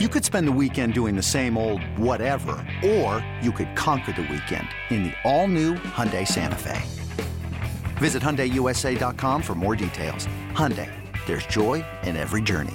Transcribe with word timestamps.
You 0.00 0.08
could 0.08 0.24
spend 0.24 0.48
the 0.48 0.58
weekend 0.60 0.92
doing 0.92 1.14
the 1.14 1.22
same 1.22 1.56
old 1.56 1.80
whatever, 1.96 2.56
or 2.84 3.24
you 3.40 3.52
could 3.52 3.76
conquer 3.76 4.10
the 4.10 4.22
weekend 4.22 4.66
in 4.90 5.04
the 5.04 5.12
all-new 5.22 5.74
Hyundai 5.74 6.26
Santa 6.26 6.56
Fe. 6.56 6.82
Visit 7.98 8.20
HyundaiUSA.com 8.20 9.40
for 9.40 9.54
more 9.54 9.76
details. 9.76 10.26
Hyundai, 10.50 10.90
there's 11.26 11.46
joy 11.46 11.84
in 12.02 12.16
every 12.16 12.42
journey. 12.42 12.74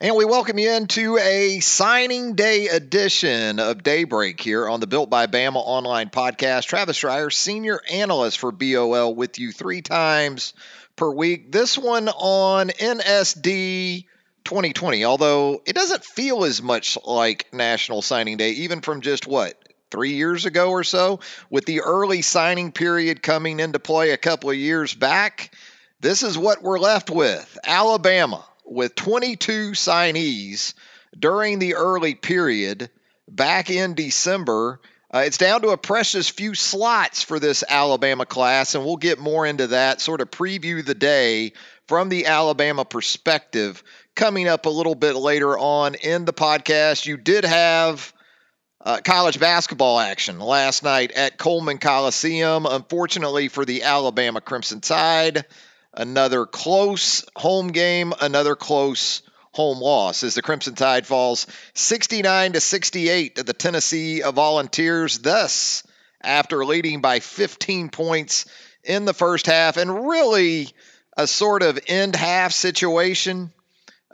And 0.00 0.14
we 0.14 0.24
welcome 0.24 0.60
you 0.60 0.70
into 0.70 1.18
a 1.18 1.58
signing 1.58 2.36
day 2.36 2.68
edition 2.68 3.58
of 3.58 3.82
Daybreak 3.82 4.38
here 4.38 4.68
on 4.68 4.78
the 4.78 4.86
Built 4.86 5.10
by 5.10 5.26
Bama 5.26 5.56
online 5.56 6.08
podcast. 6.08 6.66
Travis 6.66 7.00
Reier, 7.00 7.32
senior 7.32 7.80
analyst 7.90 8.38
for 8.38 8.52
BOL, 8.52 9.12
with 9.12 9.40
you 9.40 9.50
three 9.50 9.82
times 9.82 10.54
per 10.94 11.10
week. 11.10 11.50
This 11.50 11.76
one 11.76 12.08
on 12.08 12.68
NSD 12.68 14.04
2020, 14.46 15.04
although 15.04 15.60
it 15.66 15.74
doesn't 15.74 16.04
feel 16.04 16.44
as 16.44 16.62
much 16.62 16.96
like 17.04 17.52
National 17.52 18.00
Signing 18.00 18.38
Day, 18.38 18.52
even 18.52 18.80
from 18.80 19.02
just 19.02 19.26
what, 19.26 19.54
three 19.90 20.14
years 20.14 20.46
ago 20.46 20.70
or 20.70 20.84
so, 20.84 21.20
with 21.50 21.66
the 21.66 21.82
early 21.82 22.22
signing 22.22 22.72
period 22.72 23.22
coming 23.22 23.60
into 23.60 23.78
play 23.78 24.10
a 24.10 24.16
couple 24.16 24.48
of 24.48 24.56
years 24.56 24.94
back. 24.94 25.54
This 26.00 26.22
is 26.22 26.38
what 26.38 26.62
we're 26.62 26.78
left 26.78 27.10
with 27.10 27.58
Alabama 27.64 28.44
with 28.64 28.94
22 28.94 29.72
signees 29.72 30.74
during 31.18 31.58
the 31.58 31.74
early 31.74 32.14
period 32.14 32.90
back 33.28 33.70
in 33.70 33.94
December. 33.94 34.80
Uh, 35.12 35.22
it's 35.26 35.38
down 35.38 35.62
to 35.62 35.68
a 35.68 35.78
precious 35.78 36.28
few 36.28 36.54
slots 36.54 37.22
for 37.22 37.38
this 37.38 37.64
Alabama 37.68 38.26
class, 38.26 38.74
and 38.74 38.84
we'll 38.84 38.96
get 38.96 39.18
more 39.18 39.46
into 39.46 39.68
that, 39.68 40.00
sort 40.00 40.20
of 40.20 40.30
preview 40.30 40.84
the 40.84 40.94
day 40.94 41.52
from 41.86 42.08
the 42.08 42.26
Alabama 42.26 42.84
perspective 42.84 43.82
coming 44.16 44.48
up 44.48 44.66
a 44.66 44.70
little 44.70 44.94
bit 44.94 45.14
later 45.14 45.56
on 45.56 45.94
in 45.94 46.24
the 46.24 46.32
podcast. 46.32 47.06
You 47.06 47.16
did 47.18 47.44
have 47.44 48.12
uh, 48.84 49.00
college 49.04 49.38
basketball 49.38 50.00
action 50.00 50.40
last 50.40 50.82
night 50.82 51.12
at 51.12 51.38
Coleman 51.38 51.78
Coliseum. 51.78 52.66
Unfortunately 52.66 53.48
for 53.48 53.64
the 53.64 53.82
Alabama 53.82 54.40
Crimson 54.40 54.80
Tide, 54.80 55.44
another 55.92 56.46
close 56.46 57.24
home 57.36 57.68
game, 57.68 58.12
another 58.20 58.56
close 58.56 59.22
home 59.52 59.80
loss 59.80 60.22
as 60.22 60.34
the 60.34 60.42
Crimson 60.42 60.74
Tide 60.74 61.06
falls 61.06 61.46
69 61.74 62.54
to 62.54 62.60
68 62.60 63.36
to 63.36 63.42
the 63.42 63.52
Tennessee 63.52 64.20
Volunteers. 64.20 65.18
Thus, 65.18 65.82
after 66.22 66.64
leading 66.64 67.00
by 67.00 67.20
15 67.20 67.90
points 67.90 68.46
in 68.82 69.04
the 69.04 69.14
first 69.14 69.46
half 69.46 69.76
and 69.76 70.08
really 70.08 70.68
a 71.16 71.26
sort 71.26 71.62
of 71.62 71.78
end 71.86 72.14
half 72.14 72.52
situation 72.52 73.52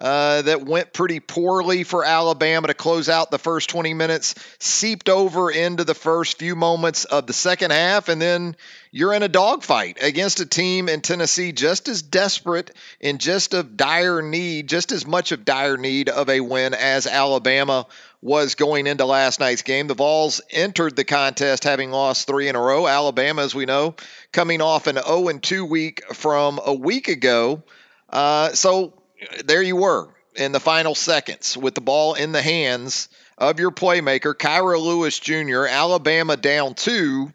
uh, 0.03 0.43
that 0.43 0.67
went 0.67 0.93
pretty 0.93 1.21
poorly 1.21 1.85
for 1.85 2.05
Alabama 2.05 2.67
to 2.67 2.75
close 2.75 3.09
out 3.09 3.31
the 3.31 3.39
first 3.39 3.71
20 3.71 3.95
minutes, 3.95 4.35
seeped 4.59 5.09
over 5.09 5.49
into 5.49 5.85
the 5.85 5.95
first 5.95 6.41
few 6.41 6.57
moments 6.57 7.05
of 7.05 7.29
the 7.29 7.33
second 7.33 7.71
half, 7.71 8.09
and 8.09 8.21
then 8.21 8.57
you're 8.91 9.13
in 9.13 9.23
a 9.23 9.29
dogfight 9.29 9.99
against 10.03 10.41
a 10.41 10.47
team 10.47 10.89
in 10.89 11.03
Tennessee 11.03 11.53
just 11.53 11.89
as 11.89 12.03
desperate 12.03 12.73
and 13.01 13.21
just 13.21 13.55
of 13.55 13.77
dire 13.77 14.23
need, 14.23 14.69
just 14.69 14.91
as 14.91 15.07
much 15.07 15.31
of 15.31 15.45
dire 15.45 15.77
need 15.77 16.09
of 16.09 16.29
a 16.29 16.41
win 16.41 16.75
as 16.75 17.07
Alabama 17.07 17.87
was 18.21 18.57
going 18.57 18.89
into 18.89 19.05
last 19.05 19.39
night's 19.39 19.63
game. 19.63 19.87
The 19.87 19.95
Vols 19.95 20.41
entered 20.51 20.97
the 20.97 21.05
contest 21.05 21.63
having 21.63 21.93
lost 21.93 22.27
three 22.27 22.49
in 22.49 22.57
a 22.57 22.61
row. 22.61 22.89
Alabama, 22.89 23.43
as 23.43 23.55
we 23.55 23.67
know, 23.67 23.95
coming 24.33 24.63
off 24.63 24.89
an 24.89 24.97
0 24.97 25.39
2 25.39 25.65
week 25.65 26.03
from 26.13 26.59
a 26.65 26.75
week 26.75 27.07
ago. 27.07 27.63
Uh, 28.09 28.51
so 28.51 29.02
there 29.45 29.63
you 29.63 29.77
were 29.77 30.09
in 30.35 30.53
the 30.53 30.61
final 30.61 30.95
seconds 30.95 31.57
with 31.57 31.75
the 31.75 31.81
ball 31.81 32.15
in 32.15 32.33
the 32.33 32.43
hands 32.43 33.09
of 33.39 33.59
your 33.59 33.71
playmaker, 33.71 34.35
Kira 34.35 34.81
Lewis 34.81 35.19
Jr., 35.19 35.67
Alabama 35.67 36.37
down 36.37 36.75
two, 36.75 37.33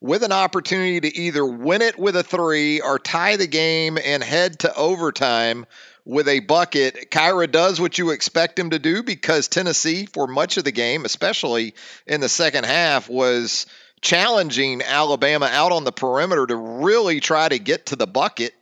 with 0.00 0.22
an 0.22 0.32
opportunity 0.32 1.00
to 1.00 1.16
either 1.16 1.44
win 1.44 1.82
it 1.82 1.98
with 1.98 2.16
a 2.16 2.22
three 2.22 2.80
or 2.80 2.98
tie 2.98 3.36
the 3.36 3.46
game 3.46 3.98
and 4.02 4.22
head 4.22 4.60
to 4.60 4.74
overtime 4.74 5.66
with 6.04 6.28
a 6.28 6.40
bucket. 6.40 7.10
Kira 7.10 7.50
does 7.50 7.80
what 7.80 7.98
you 7.98 8.10
expect 8.10 8.58
him 8.58 8.70
to 8.70 8.78
do 8.78 9.02
because 9.02 9.48
Tennessee, 9.48 10.06
for 10.06 10.26
much 10.26 10.56
of 10.56 10.64
the 10.64 10.72
game, 10.72 11.04
especially 11.04 11.74
in 12.06 12.20
the 12.20 12.28
second 12.28 12.64
half, 12.64 13.08
was 13.08 13.66
challenging 14.00 14.82
Alabama 14.82 15.48
out 15.50 15.72
on 15.72 15.84
the 15.84 15.92
perimeter 15.92 16.46
to 16.46 16.54
really 16.54 17.18
try 17.20 17.48
to 17.48 17.58
get 17.58 17.86
to 17.86 17.96
the 17.96 18.06
bucket 18.06 18.52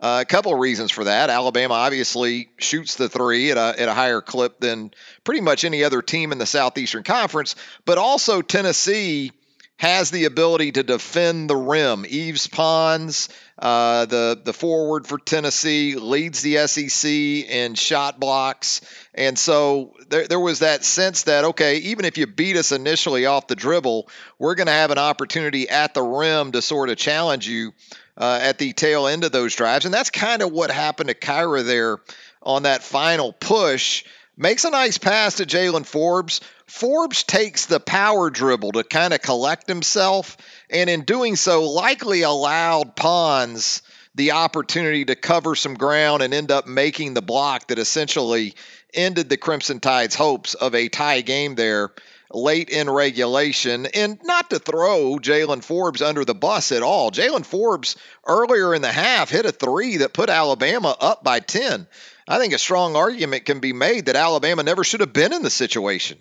uh, 0.00 0.20
a 0.22 0.24
couple 0.24 0.52
of 0.52 0.58
reasons 0.58 0.90
for 0.90 1.04
that. 1.04 1.28
Alabama 1.28 1.74
obviously 1.74 2.48
shoots 2.58 2.94
the 2.94 3.08
three 3.08 3.50
at 3.50 3.58
a, 3.58 3.80
at 3.80 3.88
a 3.88 3.94
higher 3.94 4.22
clip 4.22 4.58
than 4.58 4.92
pretty 5.24 5.42
much 5.42 5.64
any 5.64 5.84
other 5.84 6.00
team 6.00 6.32
in 6.32 6.38
the 6.38 6.46
Southeastern 6.46 7.02
Conference, 7.02 7.54
but 7.84 7.98
also 7.98 8.40
Tennessee 8.40 9.32
has 9.76 10.10
the 10.10 10.26
ability 10.26 10.72
to 10.72 10.82
defend 10.82 11.48
the 11.48 11.56
rim. 11.56 12.04
Yves 12.04 12.46
Pons, 12.48 13.30
uh, 13.58 14.04
the 14.04 14.40
the 14.42 14.52
forward 14.52 15.06
for 15.06 15.18
Tennessee, 15.18 15.96
leads 15.96 16.42
the 16.42 16.66
SEC 16.66 17.10
in 17.10 17.74
shot 17.74 18.20
blocks, 18.20 18.82
and 19.14 19.38
so 19.38 19.94
there, 20.08 20.28
there 20.28 20.40
was 20.40 20.58
that 20.58 20.84
sense 20.84 21.22
that 21.22 21.44
okay, 21.44 21.78
even 21.78 22.04
if 22.04 22.18
you 22.18 22.26
beat 22.26 22.56
us 22.56 22.72
initially 22.72 23.24
off 23.24 23.46
the 23.46 23.56
dribble, 23.56 24.08
we're 24.38 24.54
going 24.54 24.66
to 24.66 24.72
have 24.72 24.90
an 24.90 24.98
opportunity 24.98 25.68
at 25.70 25.94
the 25.94 26.02
rim 26.02 26.52
to 26.52 26.60
sort 26.60 26.90
of 26.90 26.98
challenge 26.98 27.48
you 27.48 27.72
uh, 28.16 28.38
at 28.42 28.58
the 28.58 28.72
tail 28.72 29.06
end 29.06 29.24
of 29.24 29.32
those 29.32 29.54
drives. 29.54 29.84
And 29.84 29.94
that's 29.94 30.10
kind 30.10 30.42
of 30.42 30.52
what 30.52 30.70
happened 30.70 31.08
to 31.08 31.14
Kira 31.14 31.64
there 31.64 31.98
on 32.42 32.64
that 32.64 32.82
final 32.82 33.32
push. 33.32 34.04
Makes 34.36 34.64
a 34.64 34.70
nice 34.70 34.98
pass 34.98 35.36
to 35.36 35.44
Jaylen 35.44 35.84
Forbes. 35.84 36.40
Forbes 36.66 37.24
takes 37.24 37.66
the 37.66 37.80
power 37.80 38.30
dribble 38.30 38.72
to 38.72 38.84
kind 38.84 39.12
of 39.12 39.20
collect 39.20 39.68
himself, 39.68 40.36
and 40.70 40.88
in 40.88 41.02
doing 41.02 41.36
so, 41.36 41.68
likely 41.68 42.22
allowed 42.22 42.96
Pons 42.96 43.82
the 44.14 44.32
opportunity 44.32 45.04
to 45.04 45.14
cover 45.14 45.54
some 45.54 45.74
ground 45.74 46.22
and 46.22 46.32
end 46.32 46.50
up 46.50 46.66
making 46.66 47.14
the 47.14 47.22
block 47.22 47.68
that 47.68 47.78
essentially 47.78 48.54
ended 48.94 49.28
the 49.28 49.36
Crimson 49.36 49.80
Tide's 49.80 50.14
hopes 50.14 50.54
of 50.54 50.74
a 50.74 50.88
tie 50.88 51.20
game 51.20 51.54
there 51.54 51.90
late 52.30 52.70
in 52.70 52.88
regulation. 52.88 53.86
And 53.86 54.18
not 54.22 54.50
to 54.50 54.58
throw 54.58 55.18
Jaylen 55.18 55.62
Forbes 55.62 56.02
under 56.02 56.24
the 56.24 56.34
bus 56.34 56.72
at 56.72 56.82
all. 56.82 57.10
Jaylen 57.10 57.44
Forbes 57.44 57.96
earlier 58.26 58.74
in 58.74 58.82
the 58.82 58.92
half 58.92 59.30
hit 59.30 59.46
a 59.46 59.52
three 59.52 59.98
that 59.98 60.12
put 60.12 60.30
Alabama 60.30 60.96
up 61.00 61.24
by 61.24 61.40
10. 61.40 61.86
I 62.28 62.38
think 62.38 62.52
a 62.52 62.58
strong 62.58 62.96
argument 62.96 63.44
can 63.44 63.60
be 63.60 63.72
made 63.72 64.06
that 64.06 64.16
Alabama 64.16 64.62
never 64.62 64.84
should 64.84 65.00
have 65.00 65.12
been 65.12 65.32
in 65.32 65.42
the 65.42 65.50
situation 65.50 66.18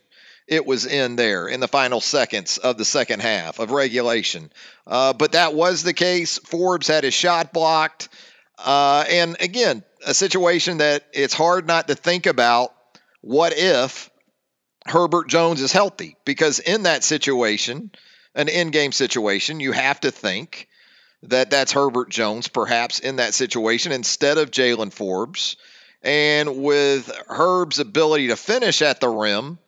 it 0.50 0.66
was 0.66 0.86
in 0.86 1.16
there 1.16 1.48
in 1.48 1.60
the 1.60 1.68
final 1.68 2.02
seconds 2.02 2.58
of 2.58 2.78
the 2.78 2.86
second 2.86 3.22
half 3.22 3.60
of 3.60 3.70
regulation. 3.72 4.52
Uh, 4.88 5.14
but 5.14 5.34
that 5.34 5.54
was 5.54 5.84
the 5.84 5.94
case. 5.94 6.40
Forbes 6.40 6.88
had 6.88 7.04
his 7.04 7.14
shot 7.14 7.54
blocked. 7.54 8.10
Uh, 8.58 9.06
and 9.08 9.38
again, 9.40 9.84
a 10.06 10.14
situation 10.14 10.80
that 10.80 11.06
it's 11.14 11.36
hard 11.36 11.68
not 11.68 11.88
to 11.88 11.96
think 11.96 12.26
about 12.26 12.74
what 13.22 13.54
if 13.56 14.09
Herbert 14.86 15.28
Jones 15.28 15.62
is 15.62 15.72
healthy 15.72 16.16
because 16.26 16.60
in 16.60 16.84
that 16.84 17.04
situation, 17.04 17.92
an 18.36 18.48
in-game 18.48 18.92
situation, 18.92 19.60
you 19.60 19.72
have 19.72 20.00
to 20.02 20.12
think 20.12 20.68
that 21.24 21.50
that's 21.50 21.74
Herbert 21.74 22.10
Jones 22.10 22.48
perhaps 22.48 23.00
in 23.00 23.18
that 23.18 23.34
situation 23.34 23.92
instead 23.92 24.38
of 24.38 24.52
Jaylen 24.52 24.94
Forbes. 24.94 25.58
And 26.02 26.64
with 26.64 27.12
Herb's 27.28 27.80
ability 27.80 28.28
to 28.28 28.38
finish 28.38 28.82
at 28.82 29.02
the 29.02 29.10
rim, 29.10 29.60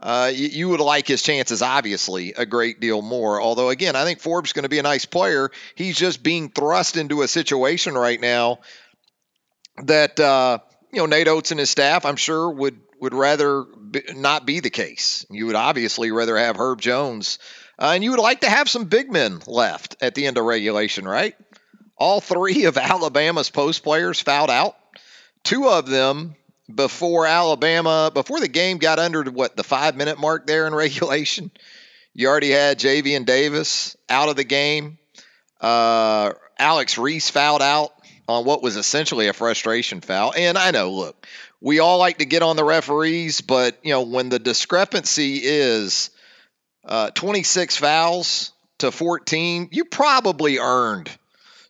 uh, 0.00 0.30
you, 0.32 0.48
you, 0.48 0.68
would 0.68 0.80
like 0.80 1.08
his 1.08 1.22
chances, 1.22 1.62
obviously, 1.62 2.34
a 2.34 2.46
great 2.46 2.78
deal 2.78 3.02
more. 3.02 3.40
Although, 3.40 3.70
again, 3.70 3.96
I 3.96 4.04
think 4.04 4.20
Forbes 4.20 4.50
is 4.50 4.52
going 4.52 4.64
to 4.64 4.68
be 4.68 4.78
a 4.78 4.82
nice 4.82 5.06
player. 5.06 5.50
He's 5.74 5.96
just 5.96 6.22
being 6.22 6.50
thrust 6.50 6.96
into 6.96 7.22
a 7.22 7.28
situation 7.28 7.94
right 7.94 8.20
now 8.20 8.60
that, 9.82 10.20
uh, 10.20 10.58
you 10.92 11.00
know, 11.00 11.06
Nate 11.06 11.26
Oats 11.26 11.50
and 11.50 11.58
his 11.58 11.70
staff, 11.70 12.04
I'm 12.04 12.16
sure, 12.16 12.48
would 12.48 12.78
would 13.00 13.14
rather 13.14 13.62
be, 13.62 14.02
not 14.14 14.46
be 14.46 14.60
the 14.60 14.70
case. 14.70 15.24
You 15.30 15.46
would 15.46 15.54
obviously 15.54 16.10
rather 16.10 16.36
have 16.36 16.56
Herb 16.56 16.80
Jones, 16.80 17.38
uh, 17.78 17.92
and 17.94 18.02
you 18.02 18.10
would 18.10 18.20
like 18.20 18.40
to 18.40 18.50
have 18.50 18.68
some 18.68 18.84
big 18.84 19.10
men 19.10 19.40
left 19.46 19.96
at 20.00 20.14
the 20.14 20.26
end 20.26 20.38
of 20.38 20.44
regulation, 20.44 21.06
right? 21.06 21.34
All 21.96 22.20
three 22.20 22.64
of 22.64 22.76
Alabama's 22.78 23.50
post 23.50 23.82
players 23.82 24.20
fouled 24.20 24.50
out. 24.50 24.76
Two 25.44 25.68
of 25.68 25.86
them 25.86 26.34
before 26.72 27.26
Alabama, 27.26 28.10
before 28.12 28.40
the 28.40 28.48
game 28.48 28.78
got 28.78 28.98
under 28.98 29.22
what 29.24 29.56
the 29.56 29.64
five 29.64 29.96
minute 29.96 30.18
mark 30.18 30.46
there 30.46 30.66
in 30.66 30.74
regulation. 30.74 31.50
You 32.14 32.28
already 32.28 32.50
had 32.50 32.78
Javian 32.78 33.24
Davis 33.24 33.96
out 34.08 34.28
of 34.28 34.36
the 34.36 34.44
game. 34.44 34.98
Uh, 35.60 36.32
Alex 36.58 36.98
Reese 36.98 37.30
fouled 37.30 37.62
out 37.62 37.92
on 38.28 38.44
what 38.44 38.62
was 38.62 38.76
essentially 38.76 39.28
a 39.28 39.32
frustration 39.32 40.00
foul. 40.00 40.32
And 40.36 40.58
I 40.58 40.70
know, 40.70 40.92
look, 40.92 41.26
we 41.60 41.80
all 41.80 41.98
like 41.98 42.18
to 42.18 42.24
get 42.24 42.42
on 42.42 42.56
the 42.56 42.64
referees, 42.64 43.40
but 43.40 43.78
you 43.82 43.92
know 43.92 44.02
when 44.02 44.28
the 44.28 44.38
discrepancy 44.38 45.40
is 45.42 46.10
uh, 46.84 47.10
26 47.10 47.76
fouls 47.76 48.52
to 48.78 48.92
14, 48.92 49.68
you 49.72 49.84
probably 49.84 50.58
earned 50.58 51.10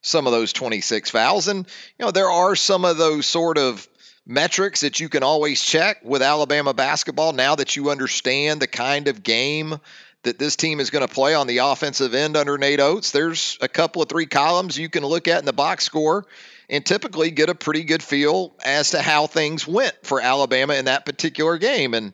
some 0.00 0.26
of 0.26 0.32
those 0.32 0.52
26 0.52 1.10
fouls, 1.10 1.48
and 1.48 1.66
you 1.98 2.04
know 2.04 2.10
there 2.10 2.30
are 2.30 2.54
some 2.54 2.84
of 2.84 2.98
those 2.98 3.26
sort 3.26 3.58
of 3.58 3.86
metrics 4.26 4.82
that 4.82 5.00
you 5.00 5.08
can 5.08 5.22
always 5.22 5.62
check 5.62 6.04
with 6.04 6.20
Alabama 6.20 6.74
basketball 6.74 7.32
now 7.32 7.54
that 7.54 7.76
you 7.76 7.90
understand 7.90 8.60
the 8.60 8.66
kind 8.66 9.08
of 9.08 9.22
game 9.22 9.78
that 10.22 10.38
this 10.38 10.56
team 10.56 10.80
is 10.80 10.90
going 10.90 11.06
to 11.06 11.12
play 11.12 11.34
on 11.34 11.46
the 11.46 11.58
offensive 11.58 12.12
end 12.12 12.36
under 12.36 12.58
Nate 12.58 12.80
Oats. 12.80 13.10
There's 13.10 13.56
a 13.62 13.68
couple 13.68 14.02
of 14.02 14.08
three 14.08 14.26
columns 14.26 14.76
you 14.76 14.90
can 14.90 15.04
look 15.04 15.28
at 15.28 15.38
in 15.38 15.46
the 15.46 15.52
box 15.54 15.84
score 15.84 16.26
and 16.68 16.84
typically 16.84 17.30
get 17.30 17.48
a 17.48 17.54
pretty 17.54 17.84
good 17.84 18.02
feel 18.02 18.54
as 18.64 18.90
to 18.90 19.02
how 19.02 19.26
things 19.26 19.66
went 19.66 19.94
for 20.02 20.20
Alabama 20.20 20.74
in 20.74 20.86
that 20.86 21.06
particular 21.06 21.58
game. 21.58 21.94
And 21.94 22.12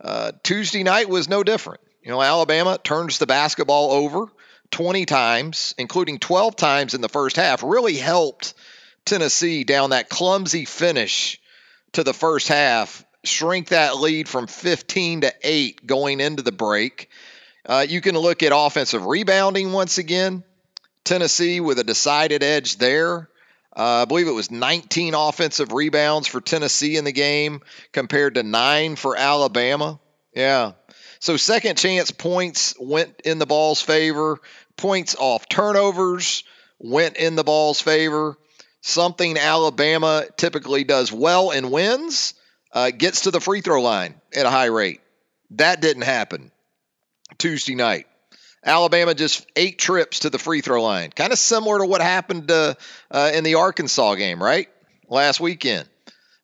uh, 0.00 0.32
Tuesday 0.42 0.82
night 0.82 1.08
was 1.08 1.28
no 1.28 1.42
different. 1.42 1.80
You 2.02 2.10
know, 2.10 2.22
Alabama 2.22 2.78
turns 2.82 3.18
the 3.18 3.26
basketball 3.26 3.90
over 3.90 4.26
20 4.70 5.06
times, 5.06 5.74
including 5.78 6.18
12 6.18 6.56
times 6.56 6.94
in 6.94 7.00
the 7.00 7.08
first 7.08 7.36
half, 7.36 7.62
really 7.62 7.96
helped 7.96 8.54
Tennessee 9.04 9.64
down 9.64 9.90
that 9.90 10.08
clumsy 10.08 10.64
finish 10.64 11.40
to 11.92 12.04
the 12.04 12.14
first 12.14 12.48
half, 12.48 13.04
shrink 13.24 13.68
that 13.68 13.96
lead 13.96 14.28
from 14.28 14.46
15 14.46 15.22
to 15.22 15.34
8 15.42 15.86
going 15.86 16.20
into 16.20 16.42
the 16.42 16.52
break. 16.52 17.10
Uh, 17.64 17.84
you 17.88 18.00
can 18.00 18.16
look 18.16 18.42
at 18.42 18.52
offensive 18.54 19.04
rebounding 19.04 19.72
once 19.72 19.98
again. 19.98 20.44
Tennessee 21.04 21.60
with 21.60 21.78
a 21.78 21.84
decided 21.84 22.42
edge 22.42 22.76
there. 22.76 23.28
Uh, 23.76 24.02
I 24.02 24.04
believe 24.06 24.26
it 24.26 24.32
was 24.32 24.50
19 24.50 25.14
offensive 25.14 25.70
rebounds 25.72 26.26
for 26.26 26.40
Tennessee 26.40 26.96
in 26.96 27.04
the 27.04 27.12
game 27.12 27.60
compared 27.92 28.34
to 28.36 28.42
nine 28.42 28.96
for 28.96 29.16
Alabama. 29.16 30.00
Yeah. 30.34 30.72
So 31.20 31.36
second 31.36 31.76
chance 31.76 32.10
points 32.10 32.74
went 32.80 33.20
in 33.24 33.38
the 33.38 33.46
Vols' 33.46 33.82
favor. 33.82 34.38
Points 34.76 35.14
off 35.18 35.48
turnovers 35.48 36.44
went 36.78 37.16
in 37.16 37.36
the 37.36 37.44
Vols' 37.44 37.80
favor. 37.80 38.38
Something 38.80 39.36
Alabama 39.36 40.24
typically 40.36 40.84
does 40.84 41.12
well 41.12 41.50
and 41.50 41.70
wins 41.70 42.34
uh, 42.72 42.90
gets 42.90 43.22
to 43.22 43.30
the 43.30 43.40
free 43.40 43.60
throw 43.60 43.82
line 43.82 44.14
at 44.34 44.46
a 44.46 44.50
high 44.50 44.66
rate. 44.66 45.00
That 45.50 45.80
didn't 45.80 46.02
happen 46.02 46.50
Tuesday 47.38 47.74
night. 47.74 48.06
Alabama 48.66 49.14
just 49.14 49.46
eight 49.54 49.78
trips 49.78 50.20
to 50.20 50.30
the 50.30 50.38
free 50.38 50.60
throw 50.60 50.82
line, 50.82 51.10
kind 51.10 51.32
of 51.32 51.38
similar 51.38 51.78
to 51.78 51.86
what 51.86 52.02
happened 52.02 52.50
uh, 52.50 52.74
uh, 53.10 53.30
in 53.32 53.44
the 53.44 53.54
Arkansas 53.54 54.16
game, 54.16 54.42
right? 54.42 54.68
Last 55.08 55.40
weekend. 55.40 55.88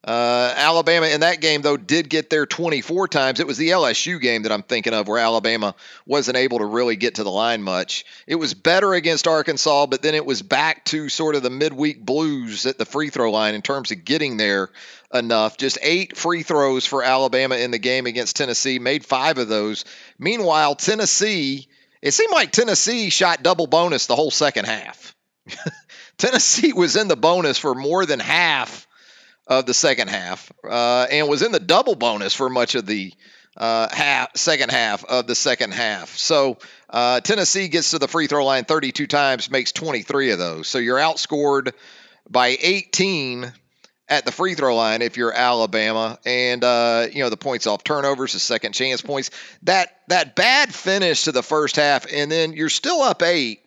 Uh, 0.05 0.53
Alabama 0.57 1.07
in 1.07 1.21
that 1.21 1.41
game, 1.41 1.63
though, 1.63 1.77
did 1.77 2.09
get 2.09 2.29
there 2.29 2.45
24 2.45 3.07
times. 3.07 3.39
It 3.39 3.47
was 3.47 3.57
the 3.57 3.69
LSU 3.69 4.21
game 4.21 4.43
that 4.43 4.51
I'm 4.51 4.65
thinking 4.65 4.95
of 4.95 5.07
where 5.07 5.21
Alabama 5.21 5.77
wasn't 6.07 6.37
able 6.37 6.59
to 6.59 6.65
really 6.65 6.97
get 6.97 7.17
to 7.17 7.25
the 7.25 7.31
line 7.31 7.63
much. 7.63 8.05
It 8.27 8.35
was 8.35 8.53
better 8.53 8.95
against 8.95 9.29
Arkansas, 9.29 9.87
but 9.87 10.03
then 10.03 10.17
it 10.17 10.27
was 10.27 10.43
back 10.43 10.85
to 10.87 11.09
sort 11.09 11.37
of 11.37 11.45
the 11.45 11.51
midweek 11.51 12.05
blues 12.05 12.67
at 12.67 12.79
the 12.79 12.85
free 12.85 13.11
throw 13.11 13.31
line 13.31 13.55
in 13.55 13.63
terms 13.63 13.93
of 13.93 14.05
getting 14.05 14.39
there 14.39 14.71
enough. 15.15 15.57
Just 15.57 15.79
eight 15.83 16.17
free 16.17 16.43
throws 16.43 16.85
for 16.85 17.05
Alabama 17.05 17.55
in 17.55 17.71
the 17.71 17.79
game 17.79 18.07
against 18.07 18.35
Tennessee, 18.35 18.81
made 18.81 19.05
five 19.05 19.39
of 19.39 19.49
those. 19.49 19.85
Meanwhile, 20.19 20.75
Tennessee, 20.75 21.69
it 22.03 22.13
seemed 22.13 22.33
like 22.33 22.51
Tennessee 22.51 23.11
shot 23.11 23.43
double 23.43 23.67
bonus 23.67 24.07
the 24.07 24.17
whole 24.17 24.31
second 24.31 24.67
half. 24.67 25.15
Tennessee 26.19 26.73
was 26.73 26.97
in 26.97 27.09
the 27.09 27.17
bonus 27.17 27.59
for 27.59 27.75
more 27.75 28.05
than 28.05 28.21
half 28.21 28.87
of 29.47 29.67
the 29.67 29.75
second 29.75 30.09
half 30.09 30.53
uh, 30.69 31.07
and 31.11 31.29
was 31.29 31.43
in 31.43 31.53
the 31.53 31.61
double 31.61 31.95
bonus 31.95 32.35
for 32.35 32.49
much 32.49 32.75
of 32.75 32.87
the 32.87 33.13
uh, 33.57 33.89
half, 33.93 34.37
second 34.37 34.71
half 34.71 35.05
of 35.05 35.27
the 35.27 35.35
second 35.35 35.73
half. 35.73 36.17
So 36.17 36.59
uh, 36.89 37.21
Tennessee 37.21 37.69
gets 37.69 37.91
to 37.91 37.99
the 37.99 38.09
free 38.09 38.27
throw 38.27 38.45
line 38.45 38.65
32 38.65 39.07
times, 39.07 39.51
makes 39.51 39.73
23 39.73 40.31
of 40.31 40.39
those. 40.39 40.69
So 40.69 40.79
you're 40.79 40.99
outscored 40.99 41.73
by 42.29 42.57
18 42.61 43.53
at 44.13 44.27
the 44.27 44.33
free 44.33 44.55
throw 44.55 44.77
line 44.77 45.01
if 45.01 45.17
you're 45.17 45.33
Alabama, 45.33 46.19
and 46.27 46.63
uh, 46.63 47.07
you 47.11 47.23
know 47.23 47.31
the 47.31 47.37
points 47.39 47.67
off 47.67 47.83
turnovers, 47.83 48.35
the 48.35 48.39
second 48.39 48.73
chance 48.73 49.01
points. 49.01 49.31
That 49.63 49.89
that 50.09 50.37
bad 50.37 50.75
finish 50.75 51.25
to 51.25 51.33
the 51.33 51.43
first 51.43 51.77
half, 51.77 52.05
and 52.13 52.31
then 52.31 52.53
you're 52.53 52.69
still 52.69 53.01
up 53.01 53.23
eight, 53.23 53.61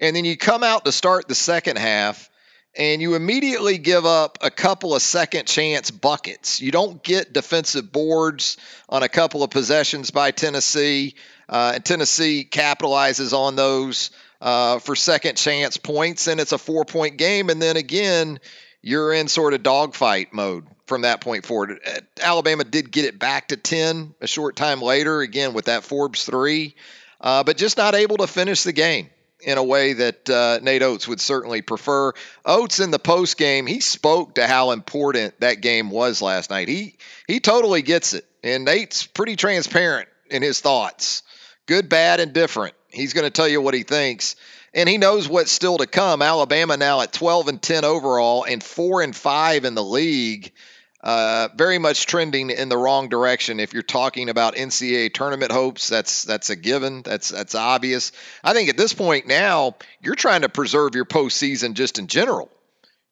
and 0.00 0.16
then 0.16 0.24
you 0.24 0.36
come 0.36 0.64
out 0.64 0.84
to 0.84 0.90
start 0.90 1.28
the 1.28 1.36
second 1.36 1.78
half 1.78 2.28
and 2.76 3.00
you 3.00 3.14
immediately 3.14 3.78
give 3.78 4.04
up 4.04 4.38
a 4.42 4.50
couple 4.50 4.94
of 4.94 5.02
second 5.02 5.46
chance 5.46 5.90
buckets. 5.90 6.60
You 6.60 6.70
don't 6.70 7.02
get 7.02 7.32
defensive 7.32 7.90
boards 7.90 8.56
on 8.88 9.02
a 9.02 9.08
couple 9.08 9.42
of 9.42 9.50
possessions 9.50 10.10
by 10.10 10.32
Tennessee, 10.32 11.14
uh, 11.48 11.72
and 11.74 11.84
Tennessee 11.84 12.46
capitalizes 12.48 13.32
on 13.32 13.56
those 13.56 14.10
uh, 14.40 14.78
for 14.78 14.94
second 14.94 15.36
chance 15.36 15.76
points, 15.76 16.26
and 16.26 16.40
it's 16.40 16.52
a 16.52 16.58
four 16.58 16.84
point 16.84 17.16
game. 17.16 17.48
And 17.48 17.60
then 17.60 17.76
again, 17.76 18.38
you're 18.82 19.12
in 19.12 19.28
sort 19.28 19.54
of 19.54 19.62
dogfight 19.62 20.32
mode 20.32 20.66
from 20.86 21.02
that 21.02 21.20
point 21.20 21.44
forward. 21.44 21.80
Uh, 21.86 22.00
Alabama 22.20 22.64
did 22.64 22.90
get 22.90 23.04
it 23.04 23.18
back 23.18 23.48
to 23.48 23.56
10 23.56 24.14
a 24.20 24.26
short 24.26 24.56
time 24.56 24.80
later, 24.80 25.20
again 25.20 25.52
with 25.52 25.66
that 25.66 25.84
Forbes 25.84 26.24
three, 26.24 26.74
uh, 27.20 27.44
but 27.44 27.56
just 27.56 27.76
not 27.76 27.94
able 27.94 28.18
to 28.18 28.26
finish 28.26 28.62
the 28.62 28.72
game 28.72 29.10
in 29.40 29.58
a 29.58 29.62
way 29.62 29.92
that 29.92 30.28
uh, 30.28 30.58
Nate 30.62 30.82
Oats 30.82 31.06
would 31.06 31.20
certainly 31.20 31.62
prefer. 31.62 32.12
Oats 32.44 32.80
in 32.80 32.90
the 32.90 32.98
post 32.98 33.36
game, 33.36 33.66
he 33.66 33.80
spoke 33.80 34.34
to 34.34 34.46
how 34.46 34.72
important 34.72 35.38
that 35.40 35.60
game 35.60 35.90
was 35.90 36.20
last 36.20 36.50
night. 36.50 36.68
He 36.68 36.96
he 37.26 37.40
totally 37.40 37.82
gets 37.82 38.14
it, 38.14 38.24
and 38.42 38.64
Nate's 38.64 39.06
pretty 39.06 39.36
transparent 39.36 40.08
in 40.30 40.42
his 40.42 40.60
thoughts, 40.60 41.22
good, 41.66 41.88
bad, 41.88 42.20
and 42.20 42.32
different. 42.32 42.74
He's 42.90 43.12
going 43.12 43.24
to 43.24 43.30
tell 43.30 43.48
you 43.48 43.60
what 43.60 43.74
he 43.74 43.82
thinks, 43.82 44.36
and 44.74 44.88
he 44.88 44.98
knows 44.98 45.28
what's 45.28 45.50
still 45.50 45.78
to 45.78 45.86
come. 45.86 46.22
Alabama 46.22 46.76
now 46.76 47.00
at 47.00 47.12
12 47.12 47.48
and 47.48 47.62
10 47.62 47.84
overall, 47.84 48.44
and 48.44 48.62
four 48.62 49.02
and 49.02 49.14
five 49.14 49.64
in 49.64 49.74
the 49.74 49.84
league. 49.84 50.52
Uh, 51.00 51.48
very 51.56 51.78
much 51.78 52.06
trending 52.06 52.50
in 52.50 52.68
the 52.68 52.76
wrong 52.76 53.08
direction. 53.08 53.60
If 53.60 53.72
you're 53.72 53.82
talking 53.82 54.28
about 54.30 54.56
NCAA 54.56 55.14
tournament 55.14 55.52
hopes, 55.52 55.88
that's 55.88 56.24
that's 56.24 56.50
a 56.50 56.56
given. 56.56 57.02
That's 57.02 57.28
that's 57.28 57.54
obvious. 57.54 58.10
I 58.42 58.52
think 58.52 58.68
at 58.68 58.76
this 58.76 58.94
point 58.94 59.28
now, 59.28 59.76
you're 60.02 60.16
trying 60.16 60.42
to 60.42 60.48
preserve 60.48 60.96
your 60.96 61.04
postseason 61.04 61.74
just 61.74 62.00
in 62.00 62.08
general. 62.08 62.50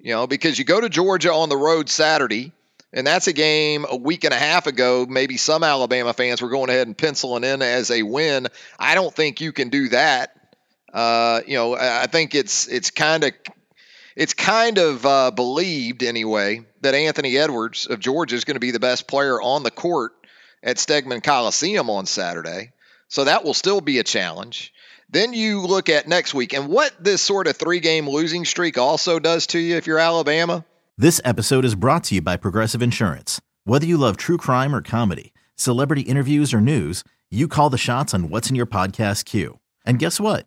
You 0.00 0.12
know, 0.12 0.26
because 0.26 0.58
you 0.58 0.64
go 0.64 0.80
to 0.80 0.88
Georgia 0.88 1.32
on 1.32 1.48
the 1.48 1.56
road 1.56 1.88
Saturday, 1.88 2.52
and 2.92 3.06
that's 3.06 3.28
a 3.28 3.32
game 3.32 3.86
a 3.88 3.96
week 3.96 4.24
and 4.24 4.34
a 4.34 4.38
half 4.38 4.66
ago. 4.66 5.06
Maybe 5.08 5.36
some 5.36 5.62
Alabama 5.62 6.12
fans 6.12 6.42
were 6.42 6.48
going 6.48 6.70
ahead 6.70 6.88
and 6.88 6.98
penciling 6.98 7.44
in 7.44 7.62
as 7.62 7.92
a 7.92 8.02
win. 8.02 8.48
I 8.78 8.96
don't 8.96 9.14
think 9.14 9.40
you 9.40 9.52
can 9.52 9.68
do 9.68 9.90
that. 9.90 10.36
Uh, 10.92 11.40
you 11.46 11.54
know, 11.54 11.76
I 11.76 12.06
think 12.06 12.34
it's 12.34 12.68
it's 12.68 12.90
kind 12.90 13.24
of 13.24 13.32
it's 14.16 14.34
kind 14.34 14.78
of 14.78 15.04
uh, 15.04 15.30
believed 15.30 16.02
anyway 16.02 16.64
that 16.80 16.94
Anthony 16.94 17.36
Edwards 17.36 17.86
of 17.86 18.00
Georgia 18.00 18.34
is 18.34 18.44
going 18.44 18.54
to 18.54 18.60
be 18.60 18.70
the 18.70 18.80
best 18.80 19.06
player 19.06 19.40
on 19.40 19.62
the 19.62 19.70
court 19.70 20.12
at 20.62 20.76
Stegeman 20.76 21.22
Coliseum 21.22 21.90
on 21.90 22.06
Saturday. 22.06 22.72
So 23.08 23.24
that 23.24 23.44
will 23.44 23.54
still 23.54 23.80
be 23.80 23.98
a 23.98 24.04
challenge. 24.04 24.72
Then 25.10 25.32
you 25.32 25.60
look 25.60 25.88
at 25.88 26.08
next 26.08 26.34
week 26.34 26.52
and 26.52 26.68
what 26.68 26.92
this 26.98 27.22
sort 27.22 27.46
of 27.46 27.56
three 27.56 27.80
game 27.80 28.08
losing 28.08 28.44
streak 28.44 28.78
also 28.78 29.18
does 29.18 29.46
to 29.48 29.58
you 29.58 29.76
if 29.76 29.86
you're 29.86 29.98
Alabama. 29.98 30.64
This 30.98 31.20
episode 31.24 31.64
is 31.64 31.74
brought 31.74 32.04
to 32.04 32.16
you 32.16 32.22
by 32.22 32.36
Progressive 32.36 32.82
Insurance. 32.82 33.40
Whether 33.64 33.86
you 33.86 33.98
love 33.98 34.16
true 34.16 34.38
crime 34.38 34.74
or 34.74 34.82
comedy, 34.82 35.32
celebrity 35.54 36.02
interviews 36.02 36.54
or 36.54 36.60
news, 36.60 37.04
you 37.30 37.48
call 37.48 37.70
the 37.70 37.78
shots 37.78 38.14
on 38.14 38.30
what's 38.30 38.48
in 38.48 38.56
your 38.56 38.66
podcast 38.66 39.24
queue. 39.26 39.58
And 39.84 39.98
guess 39.98 40.18
what? 40.18 40.46